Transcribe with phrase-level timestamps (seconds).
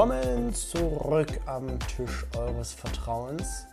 [0.00, 3.66] Willkommen zurück am Tisch eures Vertrauens.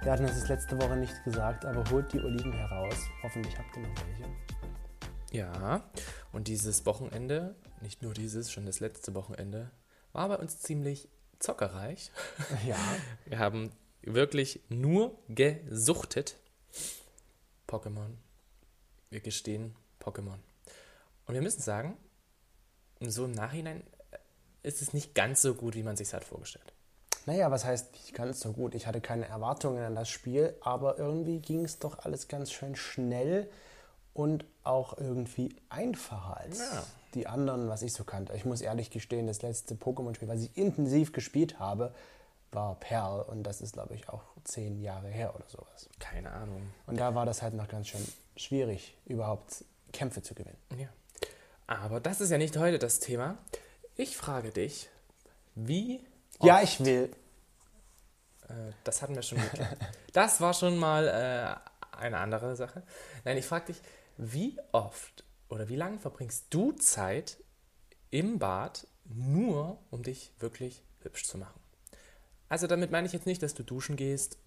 [0.00, 2.94] Wir hatten es letzte Woche nicht gesagt, aber holt die Oliven heraus.
[3.22, 4.24] Hoffentlich habt ihr noch welche.
[5.30, 5.84] Ja,
[6.32, 9.72] und dieses Wochenende, nicht nur dieses, schon das letzte Wochenende,
[10.14, 11.06] war bei uns ziemlich
[11.38, 12.10] zockerreich.
[12.66, 12.78] Ja.
[13.26, 13.70] Wir haben
[14.00, 16.38] wirklich nur gesuchtet.
[17.68, 18.14] Pokémon.
[19.10, 20.38] Wir gestehen Pokémon.
[21.26, 21.98] Und wir müssen sagen,
[23.00, 23.82] so im Nachhinein
[24.64, 26.72] ist es nicht ganz so gut, wie man sich hat vorgestellt.
[27.26, 28.74] Naja, was heißt nicht ganz so gut?
[28.74, 32.76] Ich hatte keine Erwartungen an das Spiel, aber irgendwie ging es doch alles ganz schön
[32.76, 33.48] schnell
[34.12, 36.84] und auch irgendwie einfacher als Ja.
[37.14, 38.34] die anderen, was ich so kannte.
[38.34, 41.94] Ich muss ehrlich gestehen, das letzte Pokémon-Spiel, was ich intensiv gespielt habe,
[42.52, 45.88] war Perl und das ist, glaube ich, auch zehn Jahre her oder sowas.
[45.98, 46.62] Keine Ahnung.
[46.86, 48.06] Und da war das halt noch ganz schön
[48.36, 50.58] schwierig, überhaupt Kämpfe zu gewinnen.
[50.78, 50.88] Ja.
[51.66, 53.38] Aber das ist ja nicht heute das Thema.
[53.96, 54.88] Ich frage dich,
[55.54, 56.00] wie.
[56.42, 57.10] Ja, ich will.
[58.48, 59.38] Äh, das hatten wir schon.
[60.12, 62.84] Das war schon mal äh, eine andere Sache.
[63.24, 63.82] Nein, ich frage dich,
[64.16, 67.38] wie oft oder wie lange verbringst du Zeit
[68.12, 71.60] im Bad nur, um dich wirklich hübsch zu machen?
[72.48, 74.38] Also damit meine ich jetzt nicht, dass du duschen gehst.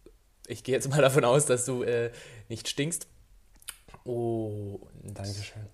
[0.48, 2.12] Ich gehe jetzt mal davon aus, dass du äh,
[2.48, 3.08] nicht stinkst.
[4.06, 5.68] Oh, Dankeschön.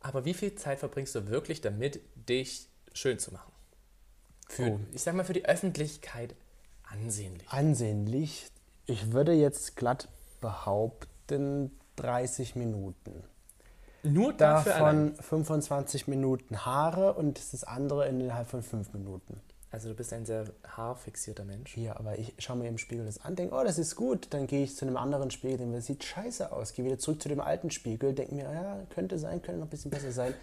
[0.00, 3.52] Aber wie viel Zeit verbringst du wirklich damit, dich schön zu machen?
[4.48, 4.80] Für, Oh.
[4.92, 6.34] ich sag mal, für die Öffentlichkeit
[6.82, 7.48] ansehnlich.
[7.48, 8.46] Ansehnlich.
[8.86, 10.08] Ich würde jetzt glatt
[10.40, 13.22] behaupten, 30 Minuten.
[14.02, 15.10] Nur dafür allein.
[15.14, 19.40] Davon 25 Minuten Haare und das andere innerhalb von 5 Minuten.
[19.72, 21.72] Also du bist ein sehr haarfixierter Mensch.
[21.72, 24.26] Hier, aber ich schaue mir im Spiegel das an, denke, oh, das ist gut.
[24.30, 26.72] Dann gehe ich zu einem anderen Spiegel, denke, das sieht scheiße aus.
[26.72, 29.70] Gehe wieder zurück zu dem alten Spiegel, denke mir, ja, könnte sein, könnte noch ein
[29.70, 30.34] bisschen besser sein.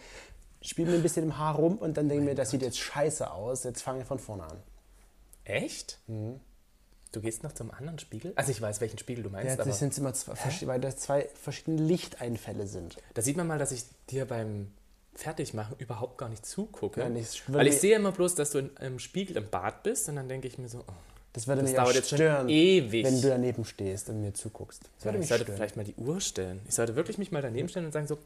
[0.62, 3.30] Spiele mir ein bisschen im Haar rum und dann denke mir, das sieht jetzt scheiße
[3.32, 3.64] aus.
[3.64, 4.58] Jetzt fange ich von vorne an.
[5.44, 6.00] Echt?
[6.08, 6.40] Mhm.
[7.12, 8.34] Du gehst noch zum anderen Spiegel?
[8.36, 10.36] Also ich weiß, welchen Spiegel du meinst, Ja, das sind immer zwei,
[10.68, 12.98] weil das zwei verschiedene Lichteinfälle sind.
[13.14, 14.72] da sieht man mal, dass ich dir beim
[15.18, 17.00] Fertigmachen überhaupt gar nicht zugucke.
[17.02, 20.08] Nein, ich weil ich sehe immer bloß, dass du in, im Spiegel im Bad bist
[20.10, 20.94] und dann denke ich mir so, oh,
[21.34, 23.04] Das würde Das mich dauert jetzt schon stören, ewig.
[23.06, 24.84] wenn du daneben stehst und mir zuguckst.
[24.96, 25.58] Das würde ich mich sollte stören.
[25.58, 26.62] vielleicht mal die Uhr stellen.
[26.68, 28.18] Ich sollte wirklich mich mal daneben stellen und sagen so,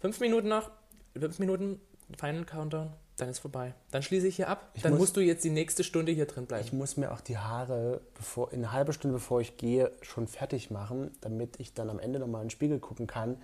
[0.00, 0.70] fünf Minuten noch,
[1.18, 1.80] fünf Minuten
[2.18, 3.72] Final Countdown, dann ist vorbei.
[3.92, 4.70] Dann schließe ich hier ab.
[4.74, 6.64] Ich dann muss- musst du jetzt die nächste Stunde hier drin bleiben.
[6.64, 10.26] Ich muss mir auch die Haare bevor, in einer halben Stunde, bevor ich gehe, schon
[10.26, 13.36] fertig machen, damit ich dann am Ende nochmal in den Spiegel gucken kann,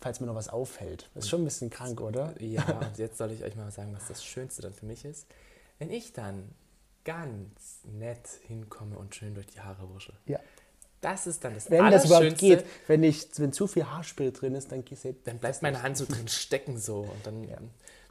[0.00, 1.10] falls mir noch was auffällt.
[1.14, 2.34] Das ist schon ein bisschen krank, oder?
[2.40, 5.26] Ja, und jetzt soll ich euch mal sagen, was das Schönste dann für mich ist.
[5.78, 6.50] Wenn ich dann
[7.04, 10.12] ganz nett hinkomme und schön durch die Haare wusche.
[10.26, 10.38] Ja.
[11.00, 14.54] Das ist dann das Wenn das überhaupt geht, wenn, ich, wenn zu viel Haarspray drin
[14.54, 17.00] ist, dann geht Dann bleibt meine Hand so drin stecken so.
[17.00, 17.56] Und dann, Ja.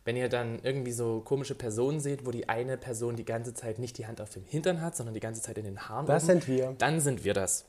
[0.05, 3.77] wenn ihr dann irgendwie so komische Personen seht, wo die eine Person die ganze Zeit
[3.77, 6.07] nicht die Hand auf dem Hintern hat, sondern die ganze Zeit in den Haaren.
[6.07, 6.75] Das oben, sind wir.
[6.79, 7.65] Dann sind wir das.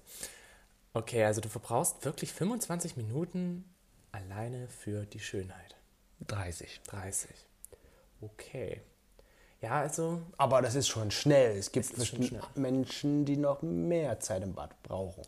[0.94, 3.64] Okay, also du verbrauchst wirklich 25 Minuten
[4.12, 5.76] alleine für die Schönheit.
[6.26, 6.80] 30.
[6.86, 7.30] 30.
[8.20, 8.80] Okay.
[9.62, 11.56] Ja, also Aber das ist schon schnell.
[11.56, 15.22] Es gibt bestimmt Menschen, die noch mehr Zeit im Bad brauchen.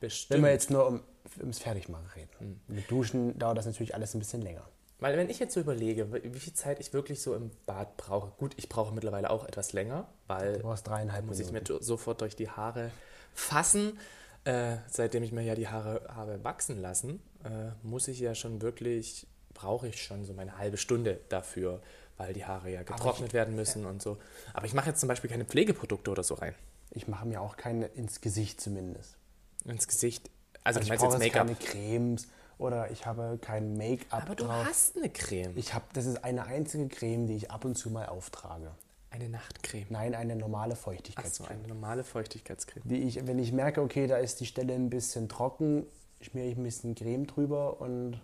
[0.00, 0.38] bestimmt.
[0.38, 1.02] Wenn wir jetzt nur um,
[1.38, 2.60] ums Fertigmachen reden.
[2.66, 4.66] Mit Duschen dauert das natürlich alles ein bisschen länger.
[4.98, 8.32] Weil wenn ich jetzt so überlege, wie viel Zeit ich wirklich so im Bad brauche,
[8.38, 11.72] gut, ich brauche mittlerweile auch etwas länger, weil Du brauchst dreieinhalb muss ich Minuten.
[11.74, 12.90] mir sofort durch die Haare
[13.32, 13.98] fassen.
[14.44, 18.62] Äh, seitdem ich mir ja die Haare habe wachsen lassen, äh, muss ich ja schon
[18.62, 21.80] wirklich, brauche ich schon so meine halbe Stunde dafür,
[22.16, 24.18] weil die Haare ja getrocknet werden müssen und so.
[24.52, 26.54] Aber ich mache jetzt zum Beispiel keine Pflegeprodukte oder so rein.
[26.90, 29.16] Ich mache mir auch keine ins Gesicht zumindest.
[29.64, 30.28] Ins Gesicht.
[30.64, 31.46] Also, Also du ich meinst jetzt Make-up.
[31.46, 32.28] keine Cremes
[32.58, 34.64] oder ich habe kein Make-up Aber du drauf.
[34.66, 35.52] hast eine Creme.
[35.56, 38.70] Ich habe, das ist eine einzige Creme, die ich ab und zu mal auftrage.
[39.10, 39.86] Eine Nachtcreme.
[39.88, 41.58] Nein, eine normale Ach so, Feuchtigkeitscreme.
[41.58, 42.82] eine normale Feuchtigkeitscreme.
[42.86, 45.86] Die ich, wenn ich merke, okay, da ist die Stelle ein bisschen trocken,
[46.20, 48.20] schmiere ich ein bisschen Creme drüber und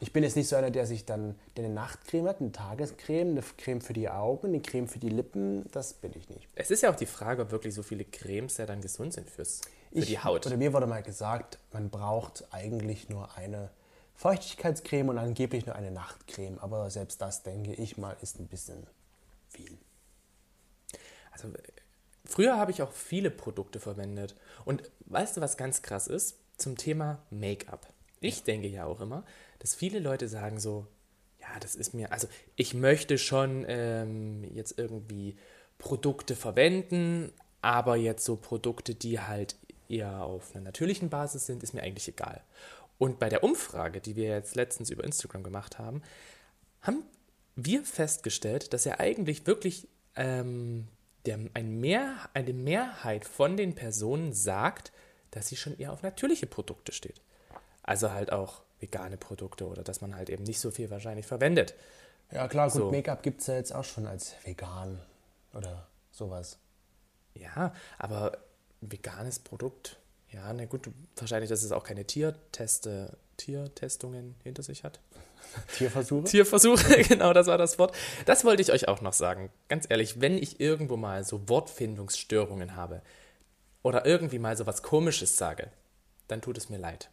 [0.00, 3.30] ich bin jetzt nicht so einer, der sich dann der eine Nachtcreme hat, eine Tagescreme,
[3.30, 6.48] eine Creme für die Augen, eine Creme für die Lippen, das bin ich nicht.
[6.54, 9.30] Es ist ja auch die Frage, ob wirklich so viele Cremes ja dann gesund sind
[9.30, 9.62] fürs,
[9.92, 10.46] für ich, die Haut.
[10.46, 13.70] Oder mir wurde mal gesagt, man braucht eigentlich nur eine
[14.16, 16.58] Feuchtigkeitscreme und angeblich nur eine Nachtcreme.
[16.58, 18.86] Aber selbst das, denke ich mal, ist ein bisschen
[19.48, 19.78] viel.
[21.30, 21.48] Also
[22.24, 24.36] früher habe ich auch viele Produkte verwendet.
[24.64, 26.36] Und weißt du, was ganz krass ist?
[26.56, 27.92] Zum Thema Make-up.
[28.20, 29.24] Ich denke ja auch immer,
[29.58, 30.86] dass viele Leute sagen so,
[31.40, 35.36] ja, das ist mir, also ich möchte schon ähm, jetzt irgendwie
[35.78, 39.56] Produkte verwenden, aber jetzt so Produkte, die halt
[39.88, 42.42] eher auf einer natürlichen Basis sind, ist mir eigentlich egal.
[42.98, 46.02] Und bei der Umfrage, die wir jetzt letztens über Instagram gemacht haben,
[46.80, 47.02] haben
[47.56, 50.88] wir festgestellt, dass ja eigentlich wirklich ähm,
[51.26, 54.92] der, ein Mehr, eine Mehrheit von den Personen sagt,
[55.34, 57.20] dass sie schon eher auf natürliche Produkte steht.
[57.82, 61.74] Also halt auch vegane Produkte oder dass man halt eben nicht so viel wahrscheinlich verwendet.
[62.30, 62.90] Ja, klar, gut, So.
[62.90, 65.00] Make-up gibt es ja jetzt auch schon als vegan
[65.52, 66.58] oder sowas.
[67.34, 68.38] Ja, aber
[68.80, 69.98] veganes Produkt,
[70.30, 75.00] ja, na gut, wahrscheinlich, dass es auch keine Tierteste, Tiertestungen hinter sich hat.
[75.76, 76.24] Tierversuche?
[76.24, 77.94] Tierversuche, genau, das war das Wort.
[78.26, 79.50] Das wollte ich euch auch noch sagen.
[79.68, 83.02] Ganz ehrlich, wenn ich irgendwo mal so Wortfindungsstörungen habe
[83.84, 85.70] oder irgendwie mal so was Komisches sage,
[86.26, 87.10] dann tut es mir leid.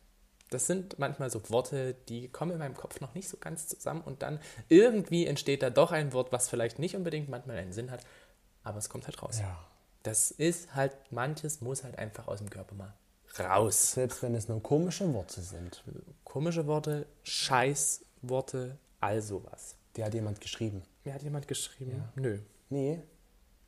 [0.50, 4.02] Das sind manchmal so Worte, die kommen in meinem Kopf noch nicht so ganz zusammen
[4.02, 7.92] und dann irgendwie entsteht da doch ein Wort, was vielleicht nicht unbedingt manchmal einen Sinn
[7.92, 8.04] hat,
[8.64, 9.40] aber es kommt halt raus.
[9.40, 9.64] ja.
[10.04, 12.92] Das ist halt, manches muss halt einfach aus dem Körper mal
[13.38, 13.92] raus.
[13.92, 15.84] Selbst wenn es nur komische Worte sind.
[16.24, 19.76] Komische Worte, Scheißworte, all sowas.
[19.96, 20.82] Die hat jemand geschrieben.
[21.04, 22.40] Mir hat jemand geschrieben, nö,
[22.72, 23.04] Nee,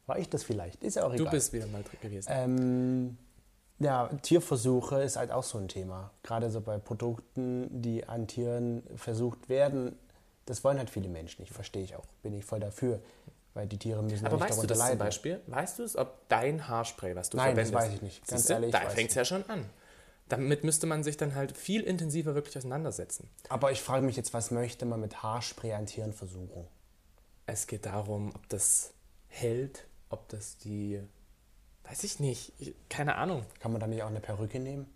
[0.05, 0.83] war ich das vielleicht?
[0.83, 1.31] Ist ja auch du egal.
[1.31, 2.29] bist wieder mal drin gewesen.
[2.31, 3.17] Ähm,
[3.79, 6.11] ja, Tierversuche ist halt auch so ein Thema.
[6.23, 9.97] Gerade so bei Produkten, die an Tieren versucht werden.
[10.45, 12.05] Das wollen halt viele Menschen nicht, verstehe ich auch.
[12.21, 13.01] Bin ich voll dafür.
[13.53, 14.99] Weil die Tiere müssen Aber ja nicht weißt du darunter das zum leiden.
[14.99, 15.41] Beispiel?
[15.47, 17.91] Weißt du es, ob dein Haarspray, was du Nein, das verwendest?
[17.91, 18.27] weiß ich nicht.
[18.27, 19.69] Ganz du, ehrlich, da fängt es ja schon an.
[20.27, 23.29] Damit müsste man sich dann halt viel intensiver wirklich auseinandersetzen.
[23.49, 26.65] Aber ich frage mich jetzt, was möchte man mit Haarspray an Tieren versuchen?
[27.45, 28.93] Es geht darum, ob das
[29.27, 31.01] hält, ob das die,
[31.83, 33.45] weiß ich nicht, ich, keine Ahnung.
[33.59, 34.87] Kann man da nicht auch eine Perücke nehmen?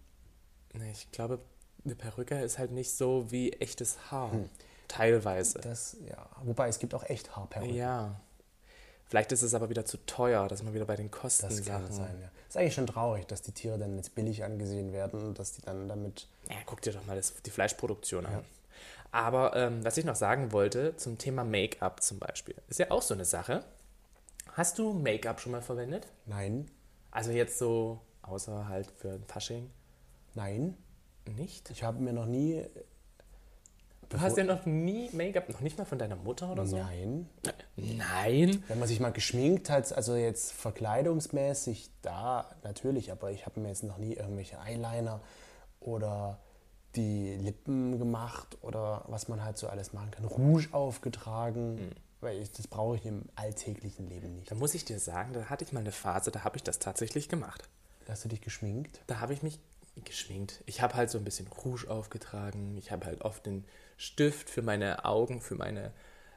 [0.74, 1.40] Nee, ich glaube,
[1.84, 4.31] eine Perücke ist halt nicht so wie echtes Haar.
[4.31, 4.50] Hm.
[4.88, 5.60] Teilweise.
[5.60, 6.30] Das, ja.
[6.44, 7.75] Wobei, es gibt auch echt Haarperücken.
[7.75, 8.22] Ja.
[9.10, 11.84] Vielleicht ist es aber wieder zu teuer, dass man wieder bei den Kosten Das kann
[11.84, 11.94] Sachen.
[11.94, 12.30] sein, ja.
[12.48, 15.62] Ist eigentlich schon traurig, dass die Tiere dann jetzt billig angesehen werden und dass die
[15.62, 16.28] dann damit.
[16.50, 18.44] Ja, guck dir doch mal das, die Fleischproduktion an.
[19.12, 23.02] Aber ähm, was ich noch sagen wollte zum Thema Make-up zum Beispiel, ist ja auch
[23.02, 23.64] so eine Sache.
[24.57, 26.07] Hast du Make-up schon mal verwendet?
[26.25, 26.65] Nein,
[27.12, 29.69] Also jetzt so, außer halt für ein Fasching,
[30.33, 30.75] nein.
[31.38, 31.69] nicht?
[31.69, 32.63] Ich habe mir noch nie.
[34.09, 36.77] Du hast ja noch nie Make-up, noch nicht mal von deiner Mutter oder so?
[36.77, 37.30] Nein.
[37.75, 38.63] Nein.
[38.68, 43.68] Wenn man sich mal geschminkt hat, also jetzt verkleidungsmäßig, da natürlich, aber ich habe mir
[43.68, 45.21] jetzt noch nie irgendwelche Eyeliner
[45.81, 46.39] oder
[46.95, 50.25] die Lippen gemacht oder was man halt so alles machen kann.
[50.25, 51.92] Rouge aufgetragen, Hm.
[52.22, 54.52] Weil ich, das brauche ich im alltäglichen Leben nicht.
[54.52, 56.80] Da muss ich dir sagen, da hatte ich mal eine Phase, da habe ich das
[56.80, 57.69] tatsächlich gemacht.
[58.08, 59.02] Hast du dich geschminkt?
[59.08, 59.60] Da habe ich mich
[60.04, 60.64] geschminkt.
[60.66, 62.78] Ich habe halt so ein bisschen Rouge aufgetragen.
[62.78, 63.66] Ich habe halt oft den
[63.98, 65.92] Stift für meine Augen, für meine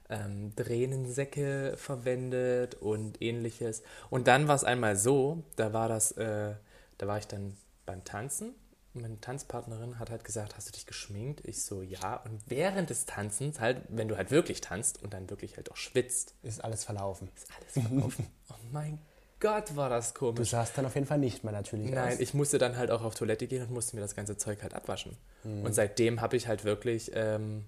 [0.09, 3.83] ähm, Tränensäcke verwendet und ähnliches.
[4.09, 6.55] Und dann war es einmal so, da war das, äh,
[6.99, 7.57] da war ich dann
[7.87, 8.55] beim Tanzen.
[8.95, 11.43] Und Meine Tanzpartnerin hat halt gesagt, hast du dich geschminkt?
[11.47, 12.17] Ich so, ja.
[12.25, 15.77] Und während des Tanzens, halt, wenn du halt wirklich tanzt und dann wirklich halt auch
[15.77, 17.29] schwitzt, Ist alles verlaufen.
[17.37, 18.27] ist alles verlaufen.
[18.51, 18.99] oh mein
[19.39, 20.51] Gott, war das Du komisch.
[20.51, 22.21] sahst dann auf jeden Fall nicht mehr natürlich Nein, aus.
[22.21, 24.75] ich musste dann halt auch auf Toilette gehen und musste mir das ganze Zeug halt
[24.75, 25.17] abwaschen.
[25.45, 25.65] Hm.
[25.65, 27.65] Und seitdem habe ich halt wirklich, ähm,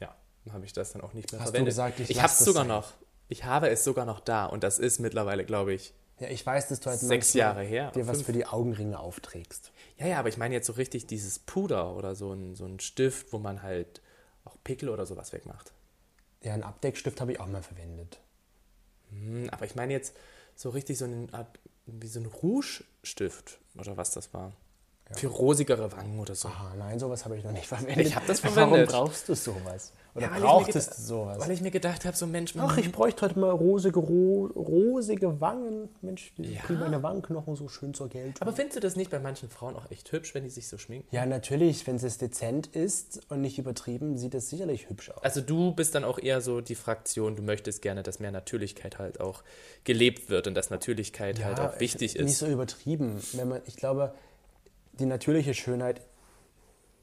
[0.00, 0.14] ja,
[0.50, 1.70] habe ich das dann auch nicht mehr Hast du verwendet.
[1.72, 2.68] gesagt, ich ich habe es sogar sein?
[2.68, 2.92] noch.
[3.28, 6.68] Ich habe es sogar noch da und das ist mittlerweile, glaube ich, Ja, ich weiß,
[6.68, 8.26] dass du halt Sechs Jahre her, dir was fünf.
[8.26, 9.72] für die Augenringe aufträgst.
[9.98, 12.78] ja, ja, aber ich meine jetzt so richtig dieses Puder oder so ein, so ein
[12.80, 14.00] Stift, wo man halt
[14.44, 15.72] auch Pickel oder sowas wegmacht.
[16.42, 18.20] Ja, einen Abdeckstift habe ich auch mal verwendet.
[19.10, 20.14] Hm, aber ich meine jetzt
[20.54, 24.52] so richtig so eine Art, wie so ein Rouge-Stift oder was das war.
[25.12, 26.48] Für rosigere Wangen oder so.
[26.48, 28.06] Aha, nein, sowas habe ich noch nicht verwendet.
[28.06, 28.90] Ich habe das Warum verwendet.
[28.90, 29.92] brauchst du sowas?
[30.16, 31.40] Oder Ja, brauchtest du sowas?
[31.40, 35.40] Weil ich mir gedacht habe, so Mensch, Ach, ich bräuchte heute mal rosige, ro rosige
[35.40, 35.88] Wangen.
[36.02, 36.60] Mensch, Ja.
[36.62, 38.40] kriegen meine Wangenknochen so schön zur Geltung.
[38.40, 40.78] Aber findest du das nicht bei manchen Frauen auch echt hübsch, wenn die sich so
[40.78, 41.08] schminken?
[41.10, 45.22] ja, natürlich, wenn es dezent ist und nicht übertrieben, sieht es sicherlich hübsch aus.
[45.24, 48.98] Also du bist dann auch eher so die Fraktion, du möchtest gerne, dass mehr Natürlichkeit
[49.00, 49.42] halt auch
[49.82, 52.38] gelebt wird und dass Natürlichkeit halt auch wichtig Nicht ist.
[52.38, 53.20] so übertrieben.
[53.32, 54.14] Wenn man, ich glaube,
[54.92, 56.00] die natürliche Schönheit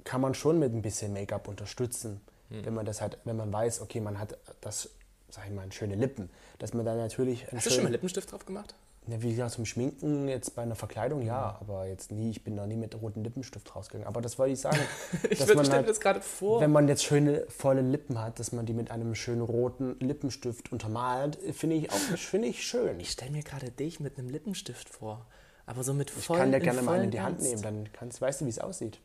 [0.05, 2.21] kann man schon mit ein bisschen Make-up unterstützen.
[2.51, 2.65] Hm.
[2.65, 4.89] Wenn man das halt, wenn man weiß, okay, man hat das,
[5.29, 6.29] sag ich mal, schöne Lippen,
[6.59, 8.75] dass man dann natürlich Hast du schon mal Lippenstift drauf gemacht?
[9.07, 12.53] Ja, wie gesagt, zum Schminken jetzt bei einer Verkleidung ja, aber jetzt nie, ich bin
[12.53, 14.07] noch nie mit rotem Lippenstift rausgegangen.
[14.07, 14.77] Aber das wollte ich sagen,
[15.23, 16.61] Ich dass stelle man mir halt, das gerade vor.
[16.61, 20.71] wenn man jetzt schöne, volle Lippen hat, dass man die mit einem schönen roten Lippenstift
[20.71, 22.99] untermalt, finde ich auch finde ich schön.
[22.99, 25.25] Ich stelle mir gerade dich mit einem Lippenstift vor.
[25.65, 27.89] Aber so mit Ich voll kann dir gerne mal einen in die Hand nehmen, dann
[27.93, 28.99] kannst, weißt du, wie es aussieht.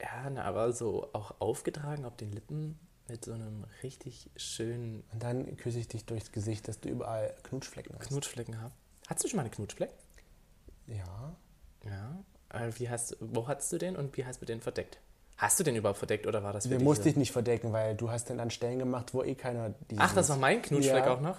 [0.00, 5.22] Ja, na, aber so auch aufgetragen auf den Lippen mit so einem richtig schönen Und
[5.22, 8.08] dann küsse ich dich durchs Gesicht, dass du überall Knutschflecken hast.
[8.08, 8.74] Knutschflecken hast.
[9.08, 9.90] Hattest du schon mal einen Knutschfleck?
[10.86, 11.36] Ja.
[11.84, 12.24] Ja.
[12.50, 14.98] Äh, Wie hast, wo hattest du den und wie hast du den verdeckt?
[15.36, 17.72] Hast du den überhaupt verdeckt oder war das für Den dich musste ich nicht verdecken,
[17.72, 20.62] weil du hast den an Stellen gemacht, wo eh keiner die Ach, das war mein
[20.62, 21.14] Knutschfleck Ja.
[21.14, 21.38] auch noch?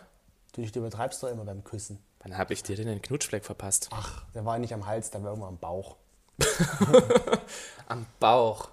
[0.53, 1.99] Du dich übertreibst doch immer beim Küssen.
[2.19, 3.89] Wann habe ich dir denn den Knutschfleck verpasst?
[3.91, 5.97] Ach, der war nicht am Hals, der war irgendwo am Bauch.
[7.87, 8.69] Am Bauch.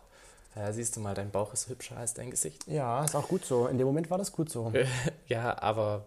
[0.57, 2.67] Ja, siehst du mal, dein Bauch ist hübscher als dein Gesicht.
[2.69, 3.67] Ja, ist auch gut so.
[3.67, 4.73] In dem Moment war das gut so.
[5.29, 6.05] Ja, aber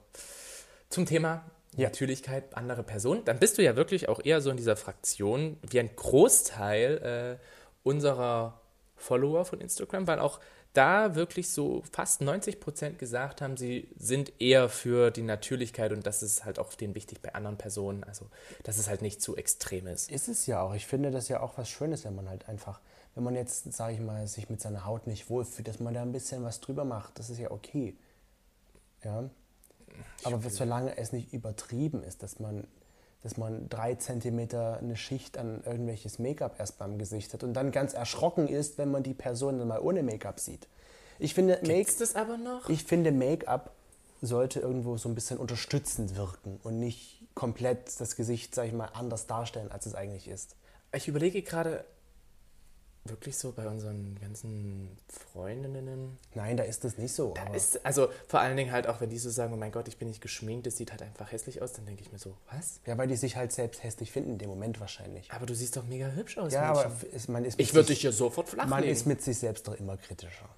[0.89, 1.43] zum Thema
[1.75, 1.85] Ja.
[1.89, 5.79] Natürlichkeit, andere Personen, dann bist du ja wirklich auch eher so in dieser Fraktion wie
[5.79, 7.45] ein Großteil äh,
[7.83, 8.61] unserer
[8.95, 10.39] Follower von Instagram, weil auch
[10.77, 16.05] da wirklich so fast 90 Prozent gesagt haben, sie sind eher für die Natürlichkeit und
[16.05, 18.27] das ist halt auch denen wichtig bei anderen Personen, also
[18.63, 20.11] dass es halt nicht zu extrem ist.
[20.11, 20.75] Ist es ja auch.
[20.75, 22.79] Ich finde das ja auch was Schönes, wenn man halt einfach,
[23.15, 26.03] wenn man jetzt, sage ich mal, sich mit seiner Haut nicht wohlfühlt, dass man da
[26.03, 27.17] ein bisschen was drüber macht.
[27.17, 27.95] Das ist ja okay.
[29.03, 29.29] Ja.
[30.23, 32.67] Aber solange es nicht übertrieben ist, dass man,
[33.27, 37.73] dass man drei Zentimeter eine Schicht an irgendwelches Make-up erst beim Gesicht hat und dann
[37.73, 40.69] ganz erschrocken ist, wenn man die Person dann mal ohne Make-up sieht.
[41.19, 42.69] Ich finde, Ist das aber noch?
[42.69, 43.71] ich finde, Make-up
[44.21, 48.89] sollte irgendwo so ein bisschen unterstützend wirken und nicht komplett das Gesicht, sag ich mal,
[48.93, 50.55] anders darstellen, als es eigentlich ist.
[50.93, 51.83] Ich überlege gerade
[53.09, 56.17] wirklich so bei unseren ganzen Freundinnen.
[56.35, 57.33] Nein, da ist das nicht so.
[57.33, 59.87] Da ist, also vor allen Dingen halt auch, wenn die so sagen, oh mein Gott,
[59.87, 62.35] ich bin nicht geschminkt, das sieht halt einfach hässlich aus, dann denke ich mir so,
[62.51, 62.79] was?
[62.85, 65.31] ja, weil die sich halt selbst hässlich finden in dem Moment wahrscheinlich.
[65.31, 66.91] Aber du siehst doch mega hübsch aus, Ja, Mädchen.
[66.91, 68.93] aber ist, man ist mit ich würde sich- dich ja sofort flach Man legen.
[68.93, 70.49] ist mit sich selbst doch immer kritischer.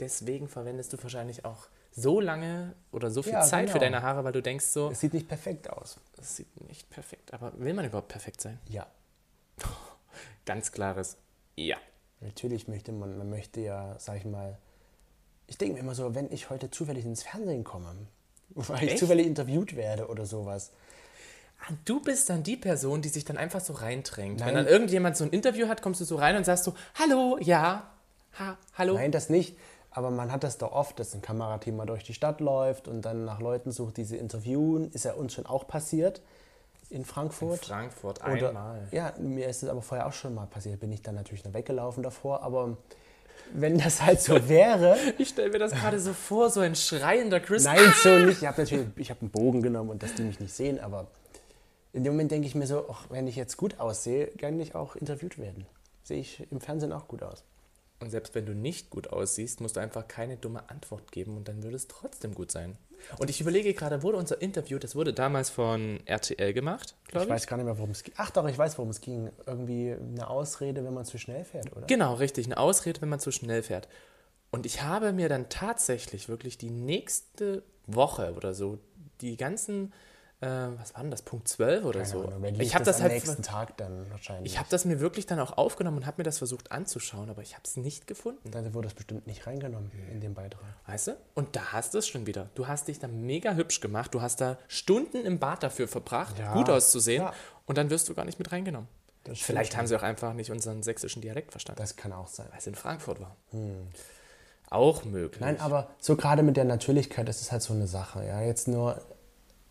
[0.00, 3.92] Deswegen verwendest du wahrscheinlich auch so lange oder so viel Ja, Zeit für genau.
[3.96, 5.98] deine Haare, weil du denkst so, Es sieht nicht perfekt aus.
[6.16, 7.32] das sieht nicht perfekt.
[7.34, 8.60] Aber will man überhaupt perfekt sein?
[8.68, 8.86] Ja.
[10.46, 11.16] Ganz klares
[11.58, 11.76] Ja.
[12.20, 14.58] Natürlich möchte man, man möchte ja, sag ich mal,
[15.46, 17.94] ich denke mir immer so, wenn ich heute zufällig ins Fernsehen komme,
[18.54, 18.98] weil ich Echt?
[18.98, 20.72] zufällig interviewt werde oder sowas,
[21.60, 24.38] Ah, Du bist dann die Person, die sich dann einfach so reindrängt.
[24.38, 24.54] Wenn Nein.
[24.54, 27.90] dann irgendjemand so ein Interview hat, kommst du so rein und sagst so, hallo, ja,
[28.38, 28.94] ha, hallo.
[28.94, 29.56] Nein, das nicht.
[29.90, 33.02] Aber man hat das doch oft, dass ein Kamerateam mal durch die Stadt läuft und
[33.02, 34.92] dann nach Leuten sucht, die sie interviewen.
[34.92, 36.22] Ist ja uns schon auch passiert
[36.90, 37.64] in Frankfurt.
[37.66, 38.88] Frankfurt Oder, einmal.
[38.90, 40.80] Ja, mir ist es aber vorher auch schon mal passiert.
[40.80, 42.42] Bin ich dann natürlich noch weggelaufen davor.
[42.42, 42.76] Aber
[43.52, 47.40] wenn das halt so wäre, Ich stelle mir das gerade so vor, so ein schreiender
[47.40, 47.64] Chris.
[47.64, 48.42] nein, so nicht.
[48.42, 50.80] Ich habe natürlich, ich habe einen Bogen genommen und dass die mich nicht sehen.
[50.80, 51.06] Aber
[51.92, 54.74] in dem Moment denke ich mir so, ach, wenn ich jetzt gut aussehe, kann ich
[54.74, 55.66] auch interviewt werden.
[56.02, 57.44] Sehe ich im Fernsehen auch gut aus.
[58.00, 61.48] Und selbst wenn du nicht gut aussiehst, musst du einfach keine dumme Antwort geben und
[61.48, 62.78] dann würde es trotzdem gut sein.
[63.18, 67.28] Und ich überlege gerade, wurde unser Interview, das wurde damals von RTL gemacht, glaube Ich
[67.28, 67.34] ich.
[67.34, 68.14] weiß gar nicht mehr, worum es ging.
[68.16, 69.30] Ach doch, ich weiß, worum es ging.
[69.46, 71.86] Irgendwie eine Ausrede, wenn man zu schnell fährt, oder?
[71.86, 73.88] Genau, richtig, eine Ausrede, wenn man zu schnell fährt.
[74.50, 78.78] Und ich habe mir dann tatsächlich wirklich die nächste Woche oder so
[79.20, 79.92] die ganzen,
[80.40, 82.24] was war denn das, Punkt 12 oder Keine so.
[82.24, 84.52] Ahnung, ich habe das das am halt nächsten Tag dann wahrscheinlich.
[84.52, 87.42] Ich habe das mir wirklich dann auch aufgenommen und habe mir das versucht anzuschauen, aber
[87.42, 88.50] ich habe es nicht gefunden.
[88.52, 90.62] Dann wurde das bestimmt nicht reingenommen in den Beitrag.
[90.86, 91.16] Weißt du?
[91.34, 92.48] Und da hast du es schon wieder.
[92.54, 94.14] Du hast dich da mega hübsch gemacht.
[94.14, 97.22] Du hast da Stunden im Bad dafür verbracht, Ja, gut auszusehen.
[97.24, 97.32] ja.
[97.66, 98.88] Und dann wirst du gar nicht mit reingenommen.
[99.34, 102.46] Vielleicht haben sie auch einfach nicht unseren sächsischen Dialekt verstanden, Das kann auch sein.
[102.50, 103.36] weil es in Frankfurt war.
[104.70, 105.40] Auch möglich.
[105.40, 108.24] Nein, aber so gerade mit der Natürlichkeit, das ist halt so eine Sache.
[108.24, 109.00] Ja, jetzt nur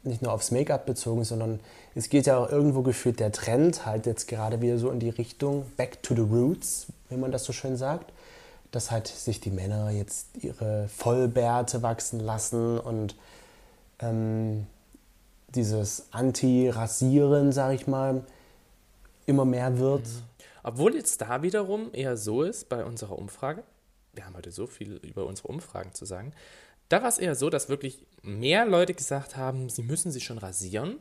[0.08, 1.60] nicht nur aufs Make-up bezogen, sondern
[1.96, 5.10] es geht ja auch irgendwo gefühlt der Trend halt jetzt gerade wieder so in die
[5.10, 8.12] Richtung Back to the Roots, wie man das so schön sagt,
[8.72, 13.16] dass halt sich die Männer jetzt ihre Vollbärte wachsen lassen und
[14.00, 14.68] ähm,
[15.56, 18.24] dieses Anti-Rasieren, sag ich mal,
[19.26, 20.04] immer mehr wird.
[20.64, 23.64] Obwohl jetzt da wiederum eher so ist bei unserer Umfrage,
[24.14, 26.34] wir haben heute so viel über unsere Umfragen zu sagen,
[26.90, 30.38] da war es eher so, dass wirklich mehr Leute gesagt haben, sie müssen sich schon
[30.38, 30.98] rasieren,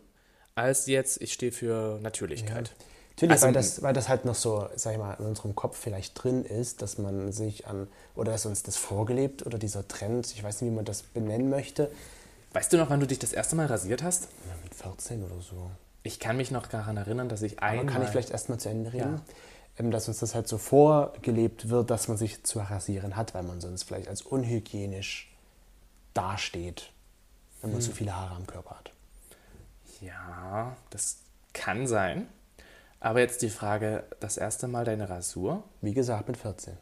[0.55, 2.73] als jetzt, ich stehe für Natürlichkeit.
[3.11, 5.78] Natürlich, Also- weil, das, weil das halt noch so, sag ich mal, in unserem Kopf
[5.78, 10.26] vielleicht drin ist, dass man sich an, oder dass uns das vorgelebt oder dieser Trend,
[10.35, 11.90] ich weiß nicht, wie man das benennen möchte,
[12.52, 14.28] Weißt du noch, wann du dich das erste Mal rasiert hast?
[14.49, 15.71] ja, mit 14 oder so.
[16.05, 17.87] Ich kann mich noch daran erinnern, dass ich Aber einmal...
[17.87, 19.21] kann ich vielleicht erstmal zu Ende reden?
[19.78, 23.43] Ähm, dass uns das halt so vorgelebt wird, dass man sich zu rasieren hat, weil
[23.43, 25.31] man sonst vielleicht als unhygienisch
[26.16, 26.92] dasteht,
[27.62, 28.92] wenn man zu viele Haare am Körper hat.
[30.00, 31.18] Ja, das
[31.52, 32.28] kann sein.
[33.00, 35.62] Aber jetzt die Frage, das erste Mal deine Rasur?
[35.80, 36.76] Wie gesagt, mit 14.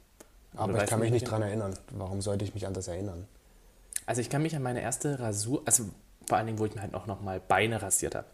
[0.56, 1.74] Aber ich kann mich nicht dran erinnern.
[1.90, 3.26] Warum sollte ich mich an das erinnern?
[4.06, 5.84] Also ich kann mich an meine erste Rasur, also
[6.26, 8.26] vor allen Dingen, wo ich mir halt auch noch mal Beine rasiert habe.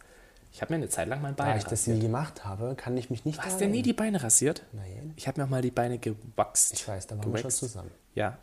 [0.52, 2.00] Ich habe mir eine Zeit lang mein Da Bein ich das nie rasiert.
[2.00, 4.64] gemacht habe, kann ich mich nicht Du hast daran dir nie die Beine rasiert?
[4.72, 5.14] Nein.
[5.16, 6.72] Ich habe mir auch mal die Beine gewachst.
[6.72, 7.90] Ich weiß, da waren wir schon zusammen.
[8.14, 8.36] Ja.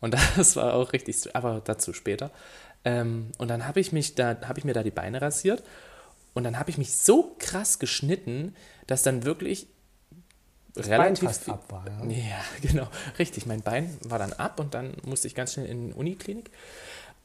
[0.00, 2.30] Und das war auch richtig, aber dazu später.
[2.84, 5.62] Ähm, und dann habe ich mich da, habe ich mir da die Beine rasiert
[6.34, 8.54] und dann habe ich mich so krass geschnitten,
[8.86, 9.66] dass dann wirklich
[10.76, 12.04] relativ fast viel- ab war, ja.
[12.10, 12.88] Ja, genau,
[13.18, 13.46] richtig.
[13.46, 16.50] Mein Bein war dann ab und dann musste ich ganz schnell in die Uniklinik.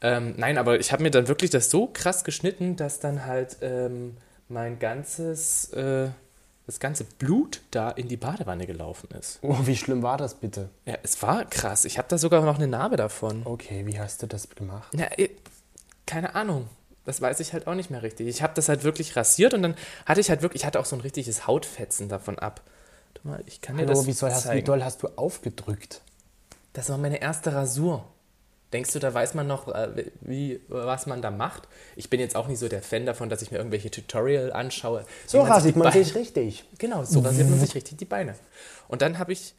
[0.00, 3.58] Ähm, nein, aber ich habe mir dann wirklich das so krass geschnitten, dass dann halt
[3.62, 4.16] ähm,
[4.48, 6.08] mein ganzes, äh,
[6.66, 9.38] das ganze Blut da in die Badewanne gelaufen ist.
[9.42, 10.70] Oh, wie schlimm war das bitte?
[10.86, 11.84] Ja, es war krass.
[11.84, 13.42] Ich habe da sogar noch eine Narbe davon.
[13.44, 14.88] Okay, wie hast du das gemacht?
[14.94, 15.30] Ja, eh,
[16.06, 16.68] keine Ahnung.
[17.04, 18.28] Das weiß ich halt auch nicht mehr richtig.
[18.28, 19.74] Ich habe das halt wirklich rasiert und dann
[20.06, 22.62] hatte ich halt wirklich, ich hatte auch so ein richtiges Hautfetzen davon ab.
[23.12, 26.00] Warte mal, ich kann dir Hallo, das wie, soll, hast, wie doll hast du aufgedrückt?
[26.72, 28.06] Das war meine erste Rasur.
[28.74, 31.68] Denkst du, da weiß man noch, äh, wie, was man da macht?
[31.96, 35.06] Ich bin jetzt auch nicht so der Fan davon, dass ich mir irgendwelche Tutorial anschaue.
[35.26, 36.64] So wie man sich rasiert die man sich richtig.
[36.78, 38.34] Genau, so rasiert man sich richtig die Beine.
[38.88, 39.54] Und dann habe ich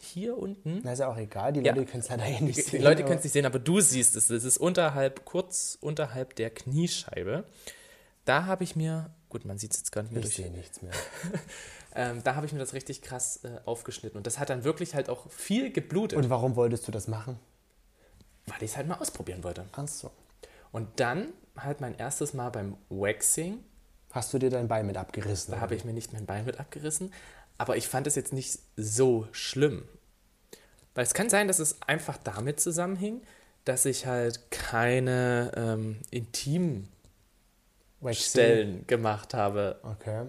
[0.00, 0.80] hier unten.
[0.84, 1.72] Na, ist ja auch egal, die Ja.
[1.74, 2.82] Leute können es leider eh nicht Die sehen.
[2.82, 4.30] Leute aber- können es nicht sehen, aber du siehst es.
[4.30, 7.44] Es ist unterhalb, kurz unterhalb der Kniescheibe.
[8.24, 10.36] Da habe ich mir, gut, man sieht es jetzt gar nicht mehr Ich durch.
[10.46, 10.92] sehe nichts mehr.
[11.94, 14.18] Ähm, da habe ich mir das richtig krass äh, aufgeschnitten.
[14.18, 17.40] Und das hat dann wirklich halt auch viel geblutet, Und warum wolltest du das machen?
[18.50, 19.64] Weil ich es halt mal ausprobieren wollte.
[19.72, 20.10] Ach so.
[20.72, 23.64] Und dann halt mein erstes Mal beim Waxing,
[24.10, 25.52] Hast du dir dein Bein mit abgerissen?
[25.52, 27.12] da habe ich mir nicht mein Bein mit abgerissen,
[27.58, 29.86] aber ich fand es jetzt nicht so schlimm.
[30.94, 33.20] Weil es kann sein, dass es einfach damit zusammenhing,
[33.64, 36.88] dass ich halt keine ähm, Intimstellen
[38.00, 38.86] Waxing.
[38.86, 39.78] gemacht habe.
[39.82, 40.26] Okay.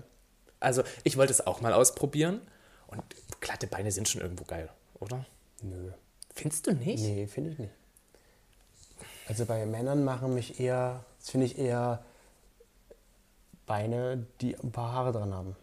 [0.60, 2.42] Also ich wollte es auch mal ausprobieren
[2.88, 3.02] und
[3.40, 5.26] glatte Beine sind schon irgendwo geil, oder?
[5.62, 5.92] Nö.
[6.34, 7.02] Findest du nicht?
[7.02, 7.74] Nee, finde ich nicht.
[9.29, 12.03] Also bei Männern machen mich eher, das finde ich eher
[13.67, 15.55] Beine, die ein paar Haare dran haben.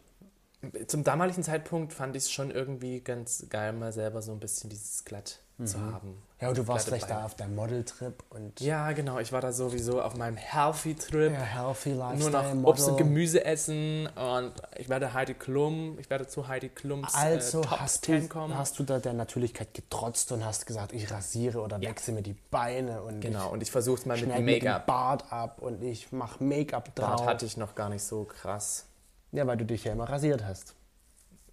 [0.87, 4.70] Zum damaligen Zeitpunkt fand ich es schon irgendwie ganz geil, mal selber so ein bisschen
[4.70, 6.23] dieses glatt zu haben.
[6.39, 7.03] Ja, und du warst Beine.
[7.09, 9.19] da auf deinem Modeltrip und Ja, genau.
[9.21, 11.33] Ich war da sowieso auf meinem Healthy-Trip.
[11.33, 13.07] ja, healthy Nur Lifestyle, noch Obst und Model.
[13.07, 17.81] Gemüse essen und ich werde Heidi Klum, ich werde zu Heidi Klums Also äh, Top
[17.81, 18.59] hast, 10 du, kommen.
[18.59, 22.37] hast du da der Natürlichkeit getrotzt und hast gesagt, ich rasiere oder wechsle mir die
[22.51, 24.87] Beine und genau, und ich versuche es mal mit Make-up.
[24.87, 27.27] Bart ab und ich mache Make-up Bart drauf.
[27.27, 28.85] hatte ich noch gar nicht so krass.
[29.33, 30.75] Ja, weil du dich ja immer rasiert hast.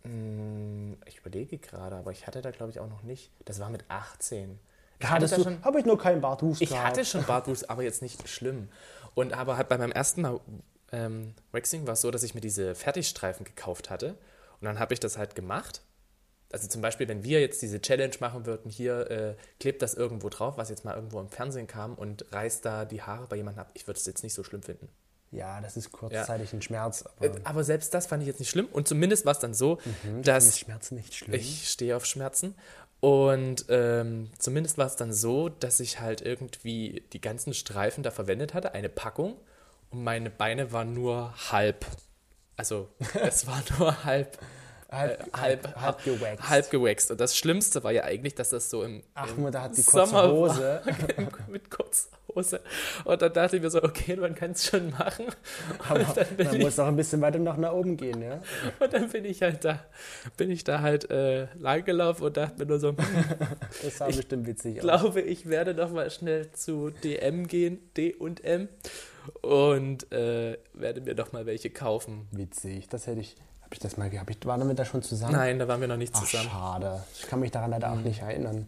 [0.06, 3.32] Hm, Ich überlege gerade, aber ich hatte da glaube ich auch noch nicht.
[3.46, 4.52] Das war mit 18.
[4.52, 4.58] Ich
[5.00, 6.86] Da hatte hattest da du, habe ich nur keinen Bartwuchs ich gehabt.
[6.88, 8.70] hatte schon Bartwuchs, aber jetzt nicht schlimm.
[9.16, 10.40] Und aber halt bei meinem ersten Mal
[10.92, 14.10] ähm, Waxing war es so, dass ich mir diese Fertigstreifen gekauft hatte.
[14.62, 15.82] Und dann habe ich das halt gemacht.
[16.52, 20.30] Also zum Beispiel, wenn wir jetzt diese Challenge machen würden, hier äh, klebt das irgendwo
[20.30, 23.62] drauf, was jetzt mal irgendwo im Fernsehen kam und reißt da die Haare bei jemandem
[23.62, 23.72] ab.
[23.74, 24.88] Ich würde es jetzt nicht so schlimm finden.
[25.34, 28.50] Ja, das ist kurzzeitig ein Schmerz, Äh, aber Aber selbst das fand ich jetzt nicht
[28.50, 28.68] schlimm.
[28.72, 29.80] Und zumindest war es dann so,
[30.20, 31.34] ist dass Schmerzen nicht schlimm.
[31.34, 32.56] ich stehe auf Schmerzen.
[33.00, 38.12] Und ähm, zumindest war es dann so, dass ich halt irgendwie die ganzen Streifen da
[38.12, 39.36] verwendet hatte, eine Packung.
[39.90, 41.86] Und meine Beine waren nur halb.
[42.56, 42.88] Also
[43.22, 44.38] es war nur halb,
[44.90, 46.50] halb, äh, halb, halb gewaxt.
[46.50, 47.12] halb gewaxt.
[47.12, 49.84] Und das Schlimmste war ja eigentlich, dass das so im, Ach, im Mutter hat die
[49.84, 50.82] kurze Sommer Hose.
[51.48, 52.62] Mit kurzer Hose.
[53.06, 55.26] Und dann dachte ich mir so, okay, man kann es schon machen.
[55.90, 56.00] Aber
[56.38, 58.42] man ich muss auch ein bisschen weiter noch nach oben gehen, ja?
[58.80, 59.80] Und dann bin ich halt da,
[60.38, 62.98] bin ich da halt äh, langgelaufen und dachte mir nur so, hm,
[63.84, 64.82] Das sah bestimmt witzig aus.
[64.82, 68.68] glaube, ich werde noch mal schnell zu DM gehen, D und M,
[69.42, 72.28] und äh, werde mir noch mal welche kaufen.
[72.32, 73.36] Witzig, das hätte ich.
[73.62, 74.30] Habe ich das mal gehabt?
[74.30, 75.34] Ich- Waren wir da schon zusammen?
[75.34, 76.50] Nein, da waren wir noch nicht Ach, zusammen.
[76.50, 77.04] schade.
[77.16, 78.68] Ich kann mich daran leider auch nicht erinnern.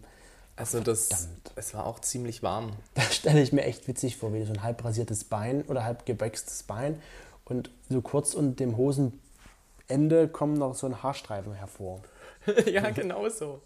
[0.57, 1.51] Also das, Verdammt.
[1.55, 2.71] es war auch ziemlich warm.
[2.93, 6.05] Da stelle ich mir echt witzig vor, wie so ein halb rasiertes Bein oder halb
[6.05, 7.01] gewächstes Bein
[7.43, 12.01] und so kurz unter dem Hosenende kommen noch so ein Haarstreifen hervor.
[12.65, 13.61] ja, genau so.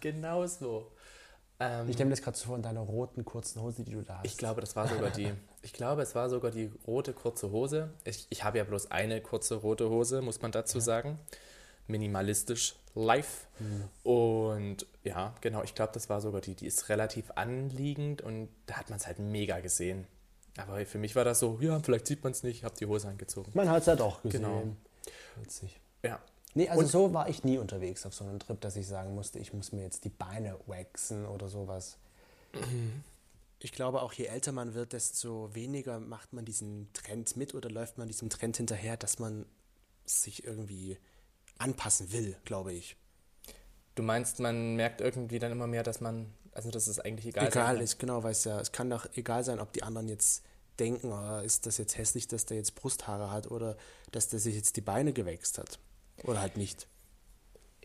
[0.00, 0.90] Genau so.
[1.58, 4.00] Ähm, Ich stelle mir das gerade so vor in deiner roten kurzen Hose, die du
[4.02, 4.24] da hast.
[4.24, 5.32] Ich glaube, das war sogar die.
[5.62, 7.90] Ich glaube, es war sogar die rote kurze Hose.
[8.04, 11.18] Ich, ich habe ja bloß eine kurze rote Hose, muss man dazu sagen.
[11.90, 13.46] Minimalistisch live.
[14.02, 16.54] Und ja, genau, ich glaube, das war sogar die.
[16.54, 20.06] Die ist relativ anliegend und da hat man es halt mega gesehen.
[20.56, 22.86] Aber für mich war das so, ja, vielleicht sieht man es nicht, ich habe die
[22.86, 23.50] Hose angezogen.
[23.54, 24.42] Man hat es ja doch gesehen.
[24.42, 24.62] Genau.
[25.40, 25.78] Witzig.
[26.02, 26.20] Ja.
[26.54, 29.14] Nee, also Und- so war ich nie unterwegs auf so einem Trip, dass ich sagen
[29.14, 31.98] musste, ich muss mir jetzt die Beine waxen oder sowas.
[33.62, 37.68] Ich glaube auch, je älter man wird, desto weniger macht man diesen Trend mit oder
[37.68, 39.44] läuft man diesem Trend hinterher, dass man
[40.06, 40.96] sich irgendwie
[41.60, 42.96] anpassen will, glaube ich.
[43.94, 47.48] Du meinst, man merkt irgendwie dann immer mehr, dass man, also dass es eigentlich egal,
[47.48, 47.84] Egal kann.
[47.84, 50.44] ist, genau, weil es ja, es kann doch egal sein, ob die anderen jetzt
[50.78, 53.76] denken, oh, ist das jetzt hässlich, dass der jetzt Brusthaare hat oder
[54.12, 55.78] dass der sich jetzt die Beine gewächst hat.
[56.24, 56.86] Oder halt nicht.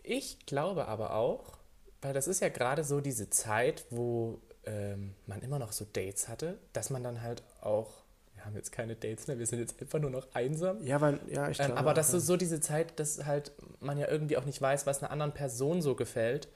[0.02, 1.58] Ich glaube aber auch,
[2.00, 6.28] weil das ist ja gerade so diese Zeit, wo ähm, man immer noch so Dates
[6.28, 8.04] hatte, dass man dann halt auch,
[8.46, 10.82] haben jetzt keine Dates mehr, wir sind jetzt einfach nur noch einsam.
[10.82, 11.80] Ja, weil, ja, ich Ähm, glaube.
[11.80, 12.18] aber auch, das ja.
[12.18, 15.32] ist so diese Zeit, dass halt man ja irgendwie auch nicht weiß, was einer anderen
[15.32, 16.48] Person so gefällt.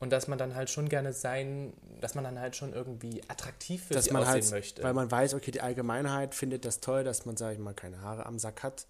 [0.00, 3.82] Und dass man dann halt schon gerne sein, dass man dann halt schon irgendwie attraktiv
[3.86, 4.82] für dass sie man aussehen halt, möchte.
[4.84, 8.00] weil man weiß, okay, die Allgemeinheit findet das toll, dass man, sag ich mal, keine
[8.00, 8.86] Haare am Sack hat.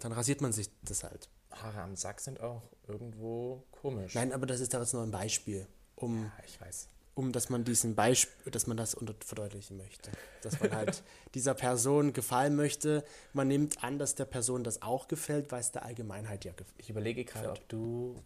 [0.00, 1.28] Dann rasiert man sich das halt.
[1.52, 4.16] Haare am Sack sind auch irgendwo komisch.
[4.16, 6.88] Nein, aber das ist doch jetzt nur ein Beispiel, um, Ja, ich weiß.
[7.20, 10.10] Um dass man diesen Beispiel, dass man das unter verdeutlichen möchte.
[10.42, 11.02] Dass man halt
[11.34, 13.04] dieser Person gefallen möchte.
[13.32, 16.74] Man nimmt an, dass der Person das auch gefällt, weil es der Allgemeinheit ja gefällt.
[16.78, 18.16] Ich überlege gerade, ob du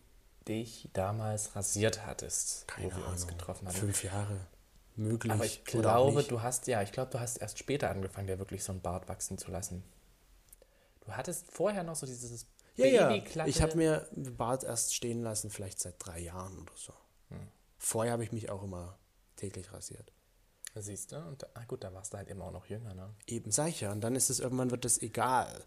[0.46, 3.38] dich damals rasiert hattest, Keine wo wir uns Ahnung.
[3.38, 3.74] getroffen haben.
[3.74, 4.46] Fünf Jahre.
[4.96, 5.32] Möglich.
[5.32, 8.62] Aber ich glaube, du hast, ja, ich glaube, du hast erst später angefangen, dir wirklich
[8.62, 9.82] so einen Bart wachsen zu lassen.
[11.00, 13.46] Du hattest vorher noch so dieses Ja, ja.
[13.46, 16.92] Ich habe mir den Bart erst stehen lassen, vielleicht seit drei Jahren oder so.
[17.30, 17.48] Hm.
[17.84, 18.98] Vorher habe ich mich auch immer
[19.36, 20.10] täglich rasiert.
[20.74, 21.16] Siehst du?
[21.16, 23.14] Und ah, gut, da warst du halt immer auch noch jünger, ne?
[23.26, 23.92] Eben, sag ich ja.
[23.92, 25.64] Und dann ist es irgendwann wird es egal,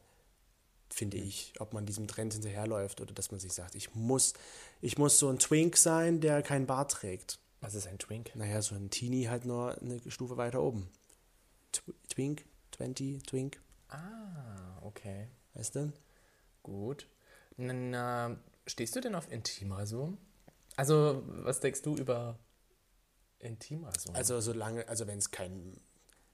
[0.89, 4.33] finde ich, ob man diesem Trend hinterherläuft oder dass man sich sagt, ich muss,
[4.81, 7.39] ich muss so ein Twink sein, der keinen Bart trägt.
[7.61, 8.35] Was ist ein Twink?
[8.35, 10.89] Naja, so ein Teenie halt nur eine Stufe weiter oben.
[11.71, 15.27] Tw Twink, 20, Twink, Ah, okay.
[15.53, 15.93] weißt du?
[16.63, 17.07] Gut.
[17.55, 20.17] Na, stehst du denn auf Intimrasur?
[20.77, 22.39] Also, was denkst du über
[23.39, 24.15] Intimrasur?
[24.15, 25.79] Also solange, also wenn es kein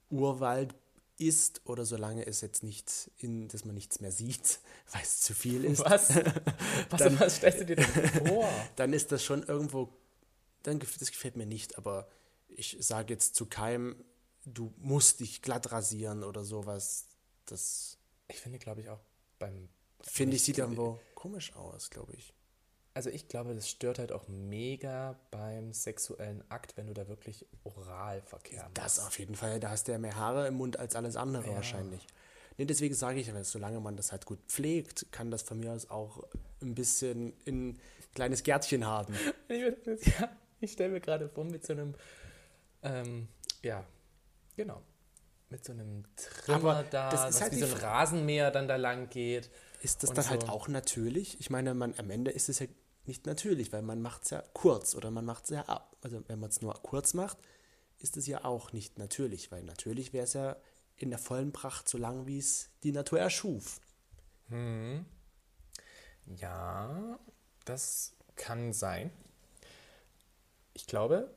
[0.09, 0.75] Urwald
[1.17, 4.59] ist oder solange es jetzt nicht in, dass man nichts mehr sieht,
[4.91, 6.09] weil es zu viel ist, was?
[6.89, 7.85] Was, was stellst du dir denn
[8.27, 8.49] vor?
[8.75, 9.89] dann ist das schon irgendwo,
[10.63, 12.07] dann das gefällt mir nicht, aber
[12.49, 14.03] ich sage jetzt zu keinem,
[14.45, 17.05] du musst dich glatt rasieren oder sowas.
[17.45, 18.99] Das Ich finde, glaube ich, auch
[19.39, 19.69] beim.
[20.01, 22.33] finde ich sieht irgendwo komisch aus, glaube ich.
[22.95, 27.45] Also, ich glaube, das stört halt auch mega beim sexuellen Akt, wenn du da wirklich
[27.63, 28.77] Oralverkehr machst.
[28.77, 31.47] Das auf jeden Fall, da hast du ja mehr Haare im Mund als alles andere
[31.47, 31.55] Ja.
[31.55, 32.05] wahrscheinlich.
[32.57, 35.71] Nee, deswegen sage ich, aber solange man das halt gut pflegt, kann das von mir
[35.71, 36.23] aus auch
[36.61, 37.79] ein bisschen ein
[38.13, 39.15] kleines Gärtchen haben.
[39.49, 40.29] Ich, ja,
[40.59, 41.93] ich stelle mir gerade vor, mit so einem,
[42.83, 43.27] ähm,
[43.61, 43.83] ja,
[44.55, 44.81] genau,
[45.49, 48.67] mit so einem Trimmer Aber da, das ist was halt wie so ein Rasenmäher dann
[48.67, 49.49] da lang geht.
[49.83, 50.47] Ist das dann halt so.
[50.47, 51.37] auch natürlich?
[51.41, 52.67] Ich meine, man, am Ende ist es ja
[53.05, 55.97] nicht natürlich, weil man macht es ja kurz oder man macht es ja ab.
[56.01, 57.37] Also wenn man es nur kurz macht,
[57.99, 60.55] ist es ja auch nicht natürlich, weil natürlich wäre es ja
[60.95, 63.81] in der vollen Pracht so lang, wie es die Natur erschuf.
[66.37, 67.19] Ja,
[67.65, 69.11] das kann sein.
[70.73, 71.29] Ich glaube,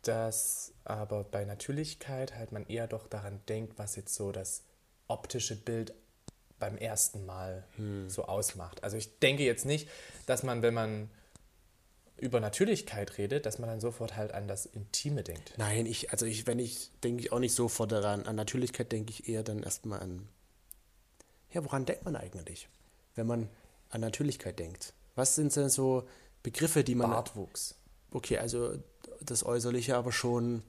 [0.00, 4.62] dass aber bei Natürlichkeit halt man eher doch daran denkt, was jetzt so das
[5.06, 5.92] optische Bild
[6.60, 7.64] beim ersten Mal
[8.06, 8.84] so ausmacht.
[8.84, 9.88] Also ich denke jetzt nicht,
[10.26, 11.10] dass man, wenn man
[12.16, 15.54] über Natürlichkeit redet, dass man dann sofort halt an das Intime denkt.
[15.56, 18.26] Nein, ich, also ich, wenn ich, denke ich auch nicht sofort daran.
[18.26, 20.28] An Natürlichkeit denke ich eher dann erstmal an.
[21.52, 22.68] Ja, woran denkt man eigentlich,
[23.14, 23.48] wenn man
[23.88, 24.92] an Natürlichkeit denkt?
[25.16, 26.06] Was sind denn so
[26.42, 27.10] Begriffe, die man.
[27.10, 27.74] Bartwuchs.
[28.12, 28.74] Okay, also
[29.20, 30.62] das Äußerliche, aber schon.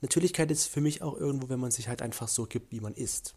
[0.00, 2.94] Natürlichkeit ist für mich auch irgendwo, wenn man sich halt einfach so gibt, wie man
[2.94, 3.34] ist.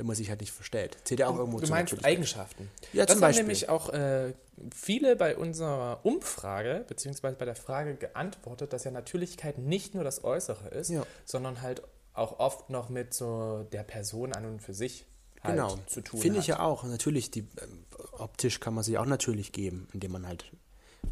[0.00, 0.96] Wenn man sich halt nicht verstellt.
[1.04, 2.10] Zählt ja auch irgendwo Du zur meinst Natürlichkeit.
[2.16, 2.70] Eigenschaften.
[2.94, 3.42] Ja, das zum haben Beispiel.
[3.42, 4.32] nämlich auch äh,
[4.74, 10.24] viele bei unserer Umfrage, beziehungsweise bei der Frage geantwortet, dass ja Natürlichkeit nicht nur das
[10.24, 11.02] Äußere ist, Ja.
[11.26, 11.82] sondern halt
[12.14, 15.04] auch oft noch mit so der Person an und für sich
[15.42, 15.76] halt Genau.
[15.86, 16.44] zu tun Finde hat.
[16.44, 16.84] ich ja auch.
[16.84, 20.50] Natürlich, die, ähm, optisch kann man sich auch natürlich geben, indem man halt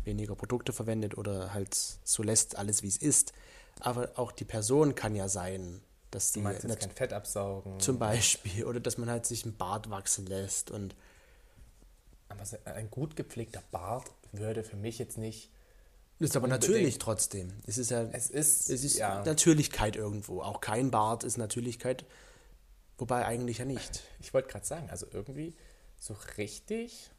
[0.04, 3.34] weniger Produkte verwendet oder halt so lässt alles, wie es ist.
[3.80, 7.78] Aber auch die Person kann ja sein, dass die Du meinst jetzt kein Fett absaugen.
[7.80, 10.94] zum Beispiel oder dass man halt sich einen Bart wachsen lässt und
[12.28, 15.50] aber ein gut gepflegter Bart würde für mich jetzt nicht.
[16.18, 16.68] ist aber Unbedingt.
[16.70, 17.52] natürlich trotzdem.
[17.66, 20.42] Es ist ja Es ist, es ist ja, Natürlichkeit irgendwo.
[20.42, 22.04] Auch kein Bart ist Natürlichkeit,
[22.98, 24.02] wobei eigentlich ja nicht.
[24.20, 25.54] ich wollte gerade sagen, also irgendwie
[25.98, 27.10] so richtig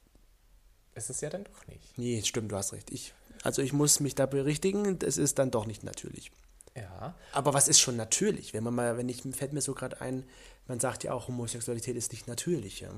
[0.95, 1.97] ist es ja dann doch nicht.
[1.97, 2.91] Nee, stimmt, du hast recht.
[2.91, 6.31] Ich, also ich muss mich da berichtigen, es ist dann doch nicht natürlich.
[6.75, 8.53] Ja, Aber was ist schon natürlich?
[8.53, 10.23] Wenn man mal, wenn ich, fällt mir so gerade ein,
[10.67, 12.91] man sagt ja auch, Homosexualität ist nicht natürlich, ja.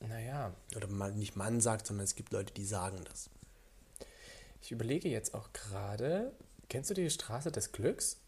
[0.00, 3.30] naja, Oder man, nicht man sagt, sondern es gibt Leute, die sagen das.
[4.62, 6.32] ich überlege jetzt auch gerade,
[6.68, 8.18] kennst du die Straße des Glücks?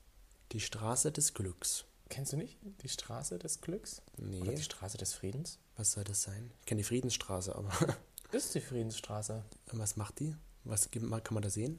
[0.52, 1.84] Die Straße des Glücks.
[2.08, 4.00] Kennst du nicht die Straße des Glücks?
[4.16, 4.40] Nee.
[4.40, 5.58] Oder die Straße des Friedens?
[5.76, 6.50] Was soll das sein?
[6.60, 7.70] Ich kenne die Friedensstraße, aber
[8.30, 9.44] Das ist die Friedensstraße.
[9.72, 10.34] was macht die?
[10.64, 11.76] Was gibt- kann man da sehen?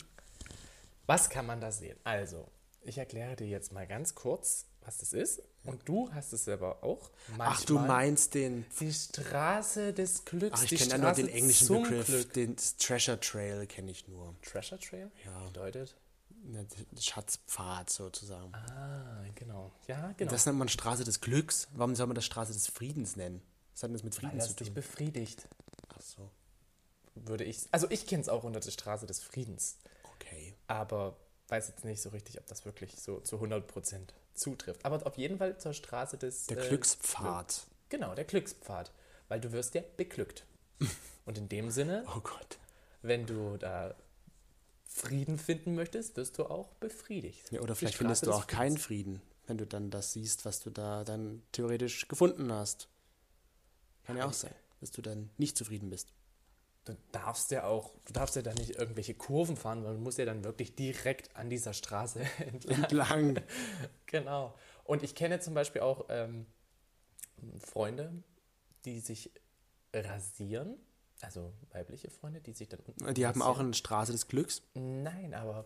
[1.10, 1.98] Was kann man da sehen?
[2.04, 2.52] Also,
[2.84, 5.42] ich erkläre dir jetzt mal ganz kurz, was das ist.
[5.64, 7.10] Und du hast es selber auch.
[7.40, 7.88] Ach, du manchmal.
[7.88, 8.64] meinst den.
[8.80, 10.60] Die Straße des Glücks.
[10.60, 12.06] Ach, ich kenne ja nur den englischen Begriff.
[12.06, 12.34] Glück.
[12.34, 14.36] Den Treasure Trail kenne ich nur.
[14.44, 15.10] Treasure Trail?
[15.26, 15.46] Ja.
[15.46, 15.98] Bedeutet?
[17.00, 18.54] Schatzpfad sozusagen.
[18.54, 19.72] Ah, genau.
[19.88, 20.30] Ja, genau.
[20.30, 21.70] Das nennt man Straße des Glücks.
[21.74, 23.42] Warum soll man das Straße des Friedens nennen?
[23.74, 24.76] Was hat denn das mit Weil Frieden das zu dich tun?
[24.76, 25.48] befriedigt.
[25.88, 26.30] Ach so.
[27.16, 27.68] würde ich.
[27.72, 29.78] Also ich kenne es auch unter der Straße des Friedens.
[30.70, 33.64] Aber weiß jetzt nicht so richtig, ob das wirklich so zu 100%
[34.36, 34.86] zutrifft.
[34.86, 36.46] Aber auf jeden Fall zur Straße des.
[36.46, 37.66] Der äh, Glückspfad.
[37.90, 38.92] Genau, der Glückspfad.
[39.30, 40.46] Weil du wirst ja beglückt.
[41.26, 42.60] Und in dem Sinne, Oh Gott.
[43.02, 43.96] wenn du da
[44.86, 47.52] Frieden finden möchtest, wirst du auch befriedigt.
[47.52, 48.78] Ja, oder vielleicht findest du auch keinen.
[48.78, 52.88] Frieden, wenn du dann das siehst, was du da dann theoretisch gefunden hast.
[54.04, 56.14] Kann ja auch sein, dass du dann nicht zufrieden bist.
[56.90, 60.18] Du darfst ja auch, du darfst ja da nicht irgendwelche Kurven fahren, weil du musst
[60.18, 62.84] ja dann wirklich direkt an dieser Straße entlang.
[62.84, 63.42] Entlang.
[64.08, 64.56] Genau.
[64.86, 66.48] Und ich kenne zum Beispiel auch ähm,
[67.60, 68.12] Freunde,
[68.86, 69.32] die sich
[69.94, 70.78] rasieren,
[71.22, 74.64] also weibliche Freunde, die sich dann unten Die haben auch eine Straße des Glücks.
[74.74, 75.66] Nein, aber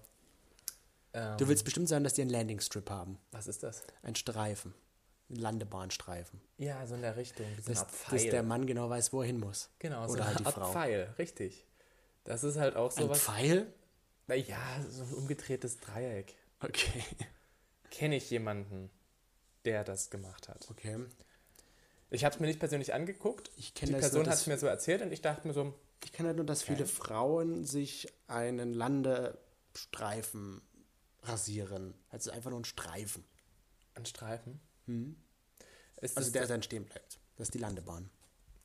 [1.14, 3.18] ähm, Du willst bestimmt sagen, dass die einen Landingstrip haben.
[3.32, 3.84] was ist das?
[4.02, 4.74] Ein Streifen.
[5.36, 6.42] Landebahnstreifen.
[6.58, 9.28] Ja, so in der Richtung, wie so Dass, dass der Mann genau weiß, wo er
[9.28, 9.70] hin muss.
[9.80, 10.72] genau, so Oder halt die Frau.
[10.72, 11.66] Pfeil, richtig.
[12.24, 13.20] Das ist halt auch Ein sowas.
[13.22, 13.74] Pfeil?
[14.28, 14.58] Naja,
[14.90, 16.36] so ein umgedrehtes Dreieck.
[16.62, 17.04] Okay.
[17.92, 18.90] Kenne ich jemanden,
[19.66, 20.66] der das gemacht hat.
[20.72, 21.06] Okay.
[22.10, 23.52] Ich habe es mir nicht persönlich angeguckt.
[23.58, 25.74] Ich Die Person hat es mir so erzählt und ich dachte mir so,
[26.06, 30.62] Ich kenne halt nur, dass viele Frauen sich einen Landestreifen
[31.24, 31.94] rasieren.
[32.10, 33.26] Also einfach nur ein Streifen.
[33.96, 34.60] ein Streifen.
[36.02, 37.18] Ist Also das der dann stehen bleibt.
[37.38, 38.10] Das ist die Landebahn.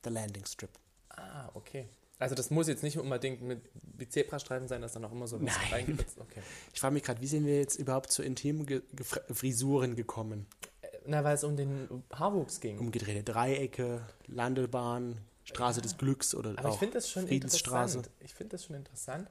[0.03, 0.71] Der Landing Strip.
[1.09, 1.87] Ah, okay.
[2.19, 3.61] Also das muss jetzt nicht unbedingt mit
[3.97, 5.71] wie Zebrastreifen sein, dass dann auch immer so was Nein.
[5.71, 6.17] reingeritzt.
[6.19, 6.41] Okay.
[6.73, 10.45] Ich frage mich gerade, wie sind wir jetzt überhaupt zu intimen Ge Ge Frisuren gekommen?
[11.05, 12.77] Na, weil es um den Haarwuchs ging.
[12.77, 17.99] Umgedrehte Dreiecke, Landebahn, Straße des Glücks oder Aber auch ich finde das schon Friedensstraße.
[17.99, 18.23] interessant.
[18.25, 19.29] Ich finde das schon interessant.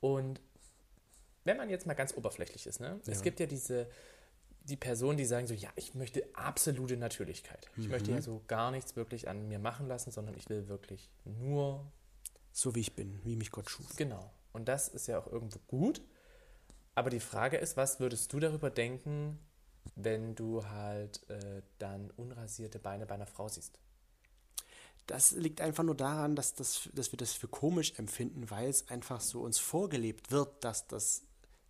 [0.00, 0.40] Und
[1.44, 3.00] wenn man jetzt mal ganz oberflächlich ist, ne?
[3.06, 3.22] Es Ja.
[3.24, 3.88] gibt ja diese
[4.68, 7.68] die Personen, die sagen so, ja, ich möchte absolute Natürlichkeit.
[7.76, 8.16] Ich möchte Mhm.
[8.16, 11.90] ja so gar nichts wirklich an mir machen lassen, sondern ich will wirklich nur
[12.52, 13.96] So wie ich bin, wie mich Gott schuf.
[13.96, 14.30] Genau.
[14.52, 16.00] Und das ist ja auch irgendwo gut.
[16.94, 19.38] Aber die Frage ist, was würdest du darüber denken,
[19.94, 23.78] wenn du halt äh, dann unrasierte Beine bei einer Frau siehst?
[25.06, 28.88] Das liegt einfach nur daran, dass, das, dass wir das für komisch empfinden, weil es
[28.88, 31.22] einfach so uns vorgelebt wird, dass das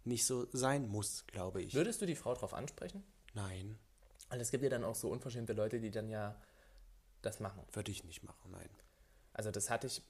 [0.04, 1.74] nicht so sein muss, glaube ich.
[1.74, 3.02] Würdest du die Frau darauf ansprechen?
[3.34, 3.78] Nein,
[4.30, 6.40] Weil es gibt ja dann auch so unverschämte Leute, die dann ja
[7.22, 7.62] das machen.
[7.72, 8.68] würde ich nicht machen, nein.
[9.32, 10.02] Also das hatte ich,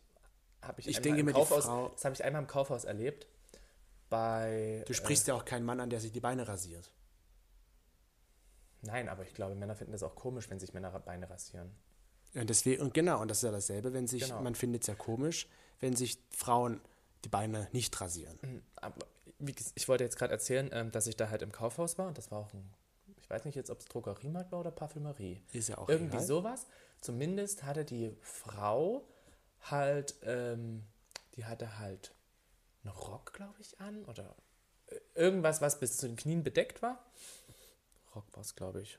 [0.62, 3.27] habe ich, Ich einmal denke im Kaufhaus, Frau- das habe ich einmal im Kaufhaus erlebt.
[4.09, 6.90] Bei Du sprichst ja auch keinen Mann an, der sich die Beine rasiert.
[8.83, 11.70] äh, nein, aber ich glaube, Männer finden das auch komisch, wenn sich Männer Beine rasieren.
[12.35, 14.40] Und, deswegen, und genau, und das ist ja dasselbe, wenn sich, Genau.
[14.42, 15.48] man findet es ja komisch,
[15.81, 16.81] wenn sich Frauen
[17.24, 18.62] die Beine nicht rasieren.
[18.77, 19.07] Aber
[19.38, 22.18] wie, ich wollte jetzt gerade erzählen, ähm, dass ich da halt im Kaufhaus war und
[22.18, 22.74] das war auch ein,
[23.16, 25.42] ich weiß nicht jetzt, ob es Drogeriemarkt war oder Parfümerie.
[25.53, 26.27] Ist ja auch Irgendwie egal.
[26.27, 26.66] sowas.
[27.01, 29.07] Zumindest hatte die Frau
[29.62, 30.85] halt, ähm,
[31.37, 32.12] die hatte halt
[32.85, 34.35] einen Rock, glaube ich, an oder
[34.87, 37.05] äh, irgendwas, was bis zu den Knien bedeckt war.
[38.14, 38.98] Rock war es, glaube ich.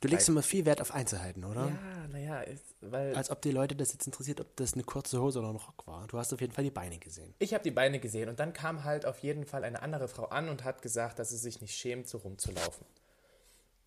[0.00, 1.66] Du legst immer viel Wert auf Einzelheiten, oder?
[1.66, 2.44] Ja, naja,
[2.80, 5.56] weil Als ob die Leute das jetzt interessiert, ob das eine kurze Hose oder ein
[5.56, 6.06] Rock war.
[6.06, 7.34] Du hast auf jeden Fall die Beine gesehen.
[7.38, 10.24] ich habe die Beine gesehen und dann kam halt auf jeden Fall eine andere Frau
[10.26, 12.86] an und hat gesagt, dass sie sich nicht schämt, so rumzulaufen.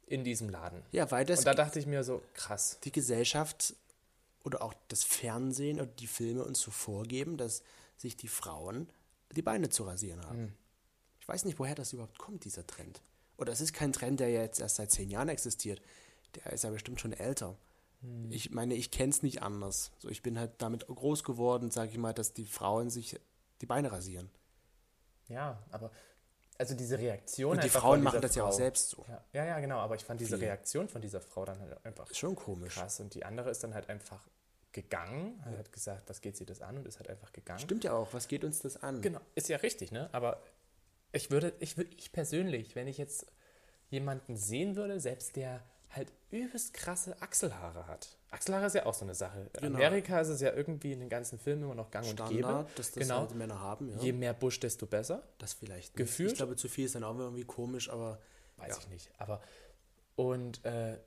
[0.06, 0.84] In diesem Laden.
[0.92, 2.78] Ja, weil das Und da dachte ich mir so, krass.
[2.84, 3.76] die Gesellschaft
[4.44, 7.64] oder auch das Fernsehen oder die Filme uns so vorgeben, dass
[7.98, 8.90] sich die Frauen
[9.32, 10.38] die Beine zu rasieren haben.
[10.38, 10.54] Hm.
[11.20, 13.02] Ich weiß nicht, woher das überhaupt kommt, dieser Trend.
[13.38, 15.82] Oder es ist kein Trend, der jetzt erst seit zehn Jahren existiert.
[16.36, 17.56] Der ist ja bestimmt schon älter.
[18.02, 18.32] Hm.
[18.32, 19.92] Ich meine, ich kenne es nicht anders.
[20.00, 23.20] So, ich bin halt damit groß geworden, sage ich mal, dass die Frauen sich
[23.62, 24.30] die Beine rasieren.
[25.30, 25.92] Ja, aber
[26.58, 27.56] also diese Reaktion.
[27.56, 28.58] Und die Frauen machen das ja auch Frau.
[28.58, 29.06] selbst so.
[29.08, 29.80] Ja, ja, ja, genau.
[29.80, 30.48] Aber ich fand diese Viele.
[30.48, 32.76] Reaktion von dieser Frau dann halt einfach Ist schon komisch.
[32.76, 33.00] krass.
[33.00, 34.22] Und die andere ist dann halt einfach
[34.72, 37.60] gegangen, hat gesagt, was geht sie das an und ist halt einfach gegangen.
[37.60, 38.14] Stimmt ja auch.
[38.14, 39.02] Was geht uns das an?
[39.02, 40.10] Genau, ist ja richtig, ne?
[40.14, 40.42] Aber
[41.12, 43.28] ich würde, ich würde, ich persönlich, wenn ich jetzt
[43.90, 45.62] jemanden sehen würde, selbst der
[45.96, 48.18] halt übelst krasse Achselhaare hat.
[48.32, 49.50] Achselhaare ist ja auch so eine Sache.
[49.54, 49.76] In Genau.
[49.78, 52.40] Amerika ist es ja irgendwie in den ganzen Filmen immer noch gang und gäbe.
[52.44, 53.20] Standard, dass das genau.
[53.20, 53.90] halt Männer haben.
[53.92, 53.98] Ja.
[54.00, 55.22] Je mehr Busch, desto besser.
[55.38, 55.90] Das vielleicht.
[55.90, 55.96] Nicht.
[55.98, 56.32] Gefühlt?
[56.32, 58.20] Ich glaube, zu viel ist dann auch irgendwie komisch, aber
[58.58, 58.78] Weiß Ja.
[58.82, 59.12] ich nicht.
[59.18, 59.42] Aber
[60.16, 60.98] und äh,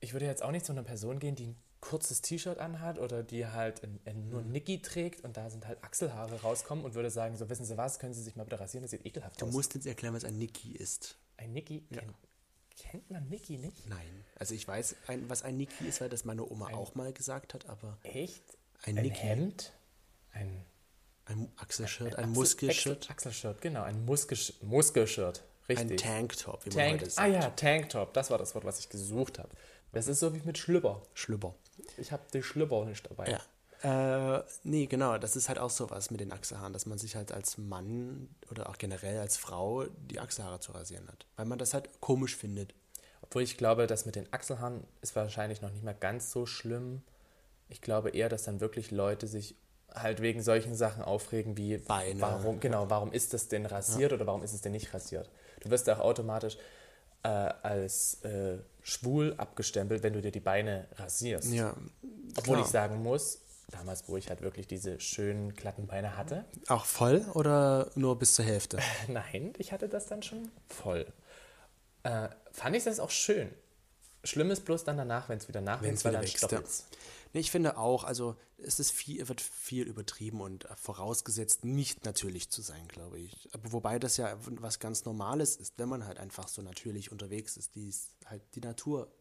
[0.00, 3.22] ich würde jetzt auch nicht zu einer Person gehen, die ein kurzes T-Shirt anhat oder
[3.22, 4.28] die halt ein, ein, Mhm.
[4.30, 7.64] nur ein Nicky trägt und da sind halt Achselhaare rauskommen und würde sagen, so wissen
[7.64, 9.52] Sie was, können Sie sich mal bitte rasieren, das sieht ekelhaft du aus.
[9.52, 11.16] musst jetzt erklären, was ein Niki ist.
[11.36, 12.12] ein Nicky, kennt,
[12.78, 13.86] kennt man Nicky nicht?
[13.88, 14.24] Nein.
[14.36, 17.54] Also ich weiß, ein, was ein Niki ist, weil das meine Oma auch mal gesagt
[17.54, 18.42] hat, aber Echt?
[18.84, 19.16] Ein ein Nicky.
[19.20, 19.72] Hemd?
[20.32, 20.64] Ein,
[21.26, 25.42] ein Achselshirt, ein Achsel- Muskelshirt, Achsel- Achselshirt, genau, ein Muskelshirt.
[25.68, 26.00] ein Richtig.
[26.00, 27.32] Tanktop, wie man Tank, heute ah sagt.
[27.34, 29.50] ja, Tanktop, das war das Wort, was ich gesucht habe.
[29.92, 31.02] Das ist so wie mit Schlüpper.
[31.14, 31.54] Schlüpper.
[31.96, 33.30] Ich habe den Schlüpper nicht dabei.
[33.30, 33.40] Ja.
[33.82, 37.30] Äh, nee, genau, das ist halt auch sowas mit den Achselhaaren, dass man sich halt
[37.32, 41.26] als Mann oder auch generell als Frau die Achselhaare zu rasieren hat.
[41.36, 42.74] Weil man das halt komisch findet.
[43.22, 47.02] Obwohl ich glaube, das mit den Achselhaaren ist wahrscheinlich noch nicht mal ganz so schlimm.
[47.68, 49.54] Ich glaube eher, dass dann wirklich Leute sich
[49.94, 52.20] halt wegen solchen Sachen aufregen wie Beine.
[52.20, 55.70] warum genau warum ist das denn rasiert oder warum ist es denn nicht rasiert du
[55.70, 56.58] wirst ja auch automatisch
[57.22, 61.74] äh, als äh, schwul abgestempelt wenn du dir die Beine rasierst Ja.
[62.36, 62.66] obwohl klar.
[62.66, 67.26] ich sagen muss damals wo ich halt wirklich diese schönen glatten Beine hatte Auch voll
[67.34, 68.78] oder nur bis zur Hälfte?
[69.08, 71.06] nein ich hatte das dann schon voll
[72.02, 73.50] äh, fand ich das auch schön
[74.24, 76.88] schlimm ist bloß dann danach wenn es wieder nachwächst Wenn's weil wieder dann wächst, ja.
[77.34, 82.04] Nee, ich finde auch, also es ist viel, wird viel übertrieben und äh, vorausgesetzt, nicht
[82.04, 83.48] natürlich zu sein, glaube ich.
[83.52, 87.56] Aber wobei das ja was ganz Normales ist, wenn man halt einfach so natürlich unterwegs
[87.56, 89.12] ist, die es halt die Natur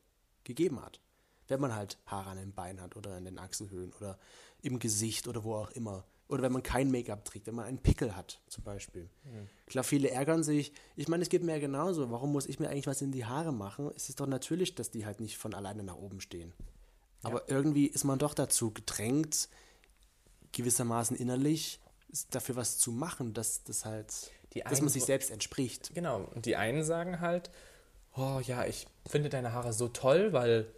[0.43, 0.99] gegeben hat.
[1.47, 4.17] Wenn man halt Haare an den Beinen hat oder in den Achselhöhlen oder
[4.61, 6.03] im Gesicht oder wo auch immer.
[6.29, 9.09] Oder wenn man kein Make-up trägt, wenn man einen Pickel hat, zum Beispiel.
[9.65, 10.73] Klar, viele ärgern sich.
[10.97, 12.11] Ich meine, es geht mir ja genauso.
[12.11, 13.91] Warum muss ich mir eigentlich was in die Haare machen?
[13.95, 16.53] Es ist doch natürlich, dass die halt nicht von alleine nach oben stehen.
[17.23, 19.49] Aber irgendwie ist man doch dazu gedrängt,
[20.51, 21.79] gewissermaßen innerlich
[22.29, 25.91] dafür was zu machen, dass das halt, Die dass man sich selbst entspricht.
[25.93, 27.51] Genau, und die einen sagen halt,
[28.15, 30.71] oh ja, ich finde deine Haare so toll, weil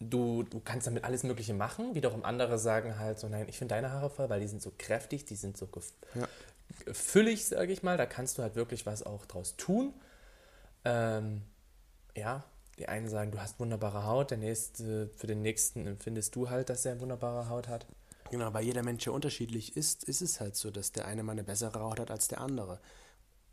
[0.00, 1.94] du, du kannst damit alles Mögliche machen.
[1.94, 4.72] Wiederum andere sagen halt so, nein, ich finde deine Haare voll, weil die sind so
[4.76, 5.68] kräftig, die sind so
[6.14, 6.28] Ja.
[6.92, 7.96] füllig, sage ich mal.
[7.96, 9.92] Da kannst du halt wirklich was auch draus tun.
[10.84, 11.42] Ähm,
[12.16, 12.44] ja,
[12.78, 16.70] die einen sagen, du hast wunderbare Haut, der nächste, für den nächsten empfindest du halt,
[16.70, 17.86] dass er wunderbare Haut hat.
[18.30, 21.32] Genau, weil jeder Mensch ja unterschiedlich ist, ist es halt so, dass der eine mal
[21.32, 22.80] eine bessere Haut hat als der andere.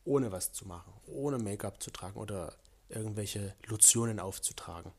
[0.06, 2.54] Ohne was zu machen, ohne Make-up zu tragen oder
[2.88, 4.92] irgendwelche Lotionen aufzutragen.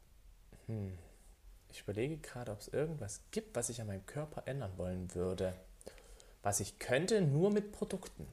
[1.70, 5.54] Ich überlege gerade, ob es irgendwas gibt, was ich an meinem Körper ändern wollen würde.
[6.42, 8.26] Was ich könnte, nur mit Produkten.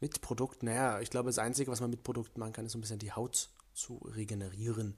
[0.00, 2.78] Mit Produkten, naja, ich glaube, das Einzige, was man mit Produkten machen kann, ist so
[2.78, 4.96] ein bisschen die Haut zu regenerieren.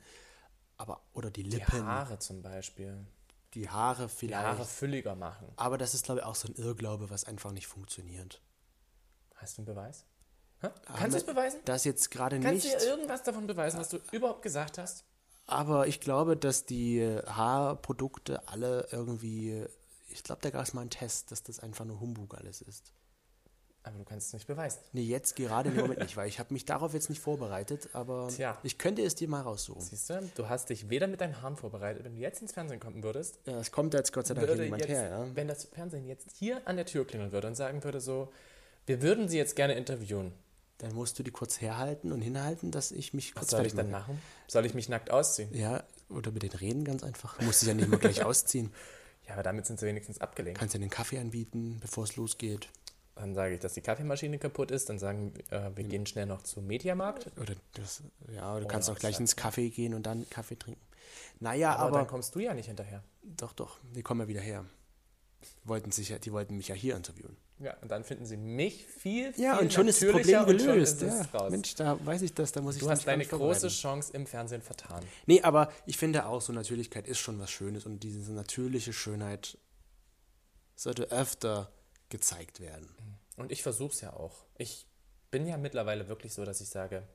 [0.77, 3.07] Aber, oder die Die Lippen, Haare zum Beispiel.
[3.55, 4.45] die Haare Die vielleicht.
[4.45, 5.49] Haare fülliger machen.
[5.57, 8.40] Aber das ist, glaube ich, auch so ein Irrglaube, was einfach nicht funktioniert.
[9.37, 10.05] Hast du einen Beweis?
[10.61, 10.66] Hä?
[10.87, 11.61] Haben Kannst du es beweisen?
[11.64, 12.77] Das jetzt gerade Kannst nicht.
[12.77, 15.05] du dir irgendwas davon beweisen, was du überhaupt gesagt hast?
[15.53, 19.65] Aber ich glaube, dass die Haarprodukte alle irgendwie.
[20.09, 22.93] Ich glaube, da gab es mal einen Test, dass das einfach nur Humbug alles ist.
[23.85, 24.79] Aber du kannst es nicht beweisen.
[24.93, 28.29] Nee, jetzt gerade im Moment nicht, weil ich habe mich darauf jetzt nicht vorbereitet, aber
[28.29, 28.57] Tja.
[28.62, 29.83] ich könnte es dir mal raussuchen.
[29.83, 32.05] Siehst du, du hast dich weder mit deinen Haaren vorbereitet.
[32.05, 34.87] Wenn du jetzt ins Fernsehen kommen würdest, Ja, es kommt jetzt Gott sei Dank niemand
[34.87, 35.27] her, ja.
[35.35, 38.33] wenn das Fernsehen jetzt hier an der Tür klingeln würde und sagen würde so,
[38.87, 40.33] wir würden sie jetzt gerne interviewen.
[40.83, 43.75] Dann musst du die kurz herhalten und hinhalten, dass ich mich Was kurz soll ich
[43.75, 44.11] dann mache.
[44.11, 44.23] machen?
[44.49, 45.49] Soll ich mich nackt ausziehen?
[45.55, 47.38] Ja, oder mit denen reden ganz einfach.
[47.38, 48.71] Du musst dich ja nicht mal gleich ausziehen.
[49.27, 50.59] Ja, aber damit sind sie wenigstens abgelenkt.
[50.59, 52.68] Kannst ja den Kaffee anbieten, bevor es losgeht.
[53.14, 54.88] Dann sage ich, dass die Kaffeemaschine kaputt ist.
[54.88, 57.31] Dann sagen äh, wir gehen schnell noch zum Mediamarkt.
[57.40, 58.03] Oder das,
[58.35, 60.81] ja, du Oh, kannst auch gleich ins Kaffee gehen und dann Kaffee trinken.
[61.38, 63.05] Naja, Aber, aber, dann kommst du ja nicht hinterher.
[63.23, 64.64] doch, doch, die kommen ja wieder her.
[65.64, 67.37] Die wollten, sich die wollten mich ja hier interviewen.
[67.59, 71.02] Ja, und dann finden sie mich viel, viel Ja, und schon ist das Problem gelöst.
[71.02, 71.48] Ja.
[71.48, 73.68] Mensch, da weiß ich das, da muss ich du hast deine große.
[73.68, 75.05] Chance im Fernsehen vertan.
[75.26, 79.59] Nee, aber ich finde auch, so Natürlichkeit ist schon was Schönes und diese natürliche Schönheit
[80.74, 81.70] sollte öfter
[82.09, 82.88] gezeigt werden.
[83.37, 84.44] Und ich versuche es ja auch.
[84.59, 84.87] Ich
[85.31, 87.07] bin ja mittlerweile wirklich so, dass ich sage,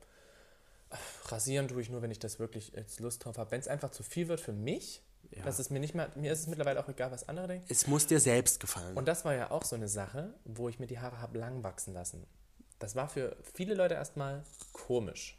[1.26, 3.50] rasieren tue ich nur, wenn ich das wirklich jetzt Lust drauf habe.
[3.50, 5.44] Wenn es einfach zu viel wird für mich, Ja.
[5.44, 7.66] das ist mir nicht mehr, mir ist es mittlerweile auch egal, was andere denken.
[7.68, 8.96] Es muss dir selbst gefallen.
[8.96, 11.62] Und das war ja auch so eine Sache, wo ich mir die Haare habe lang
[11.62, 12.26] wachsen lassen.
[12.78, 15.36] Das war für viele Leute erstmal komisch.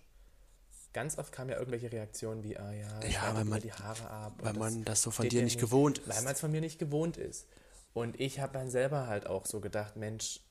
[0.94, 4.10] Ganz oft kamen ja irgendwelche Reaktionen wie, ah ja, ich Ja, weil man- die Haare
[4.10, 4.34] ab.
[4.42, 6.08] weil man das so von dir nicht gewohnt ist.
[6.10, 7.48] Weil man es von mir nicht gewohnt ist.
[7.94, 10.42] Und ich habe dann selber halt auch so gedacht, Mensch,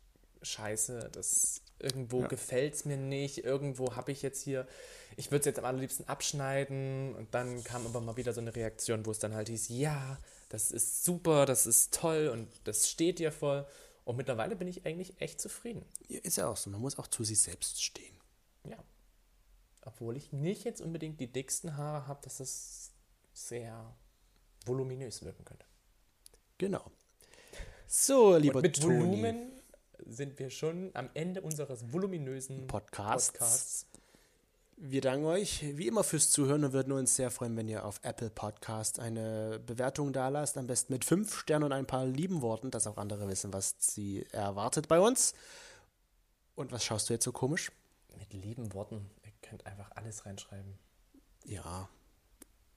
[0.42, 2.26] scheiße, das irgendwo Ja.
[2.28, 4.66] gefällt es mir nicht, irgendwo habe ich jetzt hier,
[5.16, 7.14] ich würde es jetzt am allerliebsten abschneiden.
[7.14, 10.18] Und dann kam aber mal wieder so eine Reaktion, wo es dann halt hieß, ja,
[10.48, 13.66] das ist super, das ist toll und das steht dir voll.
[14.04, 15.84] Und mittlerweile bin ich eigentlich echt zufrieden.
[16.08, 18.14] Ja, Ist ja auch so, man muss auch zu sich selbst stehen.
[18.64, 18.82] Ja.
[19.82, 22.90] Obwohl ich nicht jetzt unbedingt die dicksten Haare habe, dass es
[23.34, 23.94] sehr
[24.64, 25.66] voluminös wirken könnte.
[26.58, 26.84] Genau.
[27.90, 28.98] So, lieber Und mit Toni.
[29.00, 29.57] Volumen
[30.06, 33.32] sind wir schon am Ende unseres voluminösen Podcasts.
[33.32, 33.86] Podcasts.
[34.80, 37.98] Wir danken euch wie immer fürs Zuhören und würden uns sehr freuen, wenn ihr auf
[38.04, 40.56] Apple Podcast eine Bewertung da lasst.
[40.56, 43.74] Am besten mit fünf Sternen und ein paar lieben Worten, dass auch andere wissen, was
[43.78, 45.34] sie erwartet bei uns.
[46.54, 47.72] Und was schaust du jetzt so komisch?
[48.18, 49.10] Mit lieben Worten.
[49.24, 50.78] Ihr könnt einfach alles reinschreiben.
[51.44, 51.88] Ja,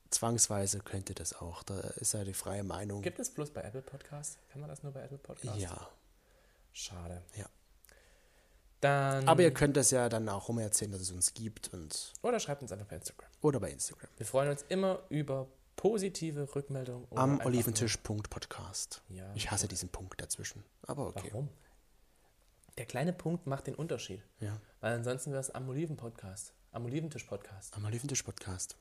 [0.10, 1.62] zwangsweise könnte das auch.
[1.62, 3.04] Da ist ja die freie Meinung.
[3.04, 4.40] Gibt es bloß bei Apple Podcasts?
[4.50, 5.62] Kann man das nur bei Apple Podcasts?
[5.62, 5.88] Ja,
[6.74, 7.22] Schade.
[7.36, 7.46] ja.
[8.82, 9.28] Dann.
[9.28, 12.40] Aber ihr könnt das ja dann auch rum erzählen, dass es uns gibt und oder
[12.40, 13.30] schreibt uns einfach bei Instagram.
[13.42, 14.10] oder bei Instagram.
[14.18, 17.06] Wir freuen uns immer über positive Rückmeldungen.
[17.16, 19.04] Am Oliventisch.podcast.
[19.10, 19.32] Ja.
[19.36, 20.64] Ich hasse diesen Punkt dazwischen.
[20.84, 21.30] Aber okay.
[21.32, 21.50] Warum?
[22.78, 24.24] Der kleine Punkt macht den Unterschied.
[24.40, 24.60] Ja.
[24.80, 26.54] Weil ansonsten wäre es am Oliven-Podcast.
[26.72, 27.76] Am Oliventisch-Podcast.
[27.76, 28.78] Am Oliventisch-Podcast.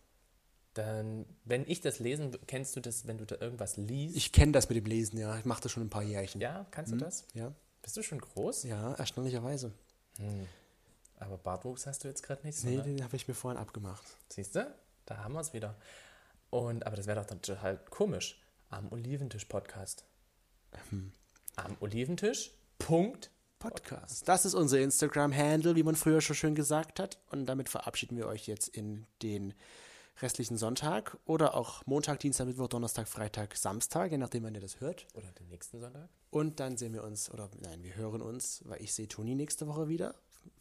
[0.74, 4.16] Dann, wenn ich das lesen, kennst du das, wenn du da irgendwas liest?
[4.16, 5.36] Ich kenne das mit dem Lesen, ja.
[5.38, 6.40] Ich mache das schon ein paar Jährchen.
[6.40, 7.26] ja, kannst du das?
[7.34, 7.52] Ja,
[7.82, 8.64] Bist du schon groß?
[8.64, 9.72] ja erstaunlicherweise.
[11.18, 12.82] Aber Bartwuchs hast du jetzt gerade nicht Nee, ne?
[12.82, 14.04] den habe ich mir vorhin abgemacht.
[14.28, 14.74] Siehst du?
[15.06, 15.76] Da haben wir es wieder.
[16.50, 18.40] Und, aber das wäre doch dann total komisch.
[18.70, 20.04] Am Oliventisch-Podcast.
[20.90, 21.12] Hm.
[21.56, 22.52] Am Oliventisch.
[22.78, 23.30] Punkt.
[23.58, 24.26] Podcast.
[24.26, 27.18] Das ist unser Instagram-Handle, wie man früher schon schön gesagt hat.
[27.30, 29.52] Und damit verabschieden wir euch jetzt in den
[30.22, 34.80] restlichen Sonntag oder auch Montag, Dienstag, Mittwoch, Donnerstag, Freitag, Samstag, je nachdem, wann ihr das
[34.80, 35.06] hört.
[35.14, 36.08] Oder den nächsten Sonntag.
[36.30, 39.66] Und dann sehen wir uns, oder nein, wir hören uns, weil ich sehe Toni nächste
[39.66, 40.14] Woche wieder,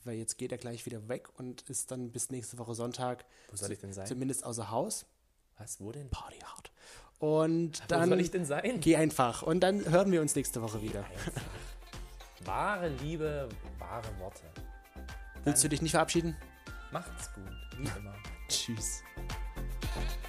[0.03, 3.55] weil jetzt geht er gleich wieder weg und ist dann bis nächste Woche Sonntag Wo
[3.57, 4.07] soll ich denn sein?
[4.07, 5.05] zumindest außer Haus.
[5.57, 5.79] Was?
[5.81, 6.09] Wo denn?
[6.09, 6.71] Party hard.
[7.19, 8.79] Und Wo dann soll ich denn sein?
[8.79, 11.05] geh einfach und dann hören wir uns nächste Woche wieder.
[12.45, 14.43] Wahre Liebe, wahre Worte.
[15.43, 16.35] Willst du dich nicht verabschieden?
[16.91, 17.43] Macht's gut.
[17.77, 18.15] Wie immer.
[18.47, 19.01] Tschüss.
[19.95, 20.28] Thank you.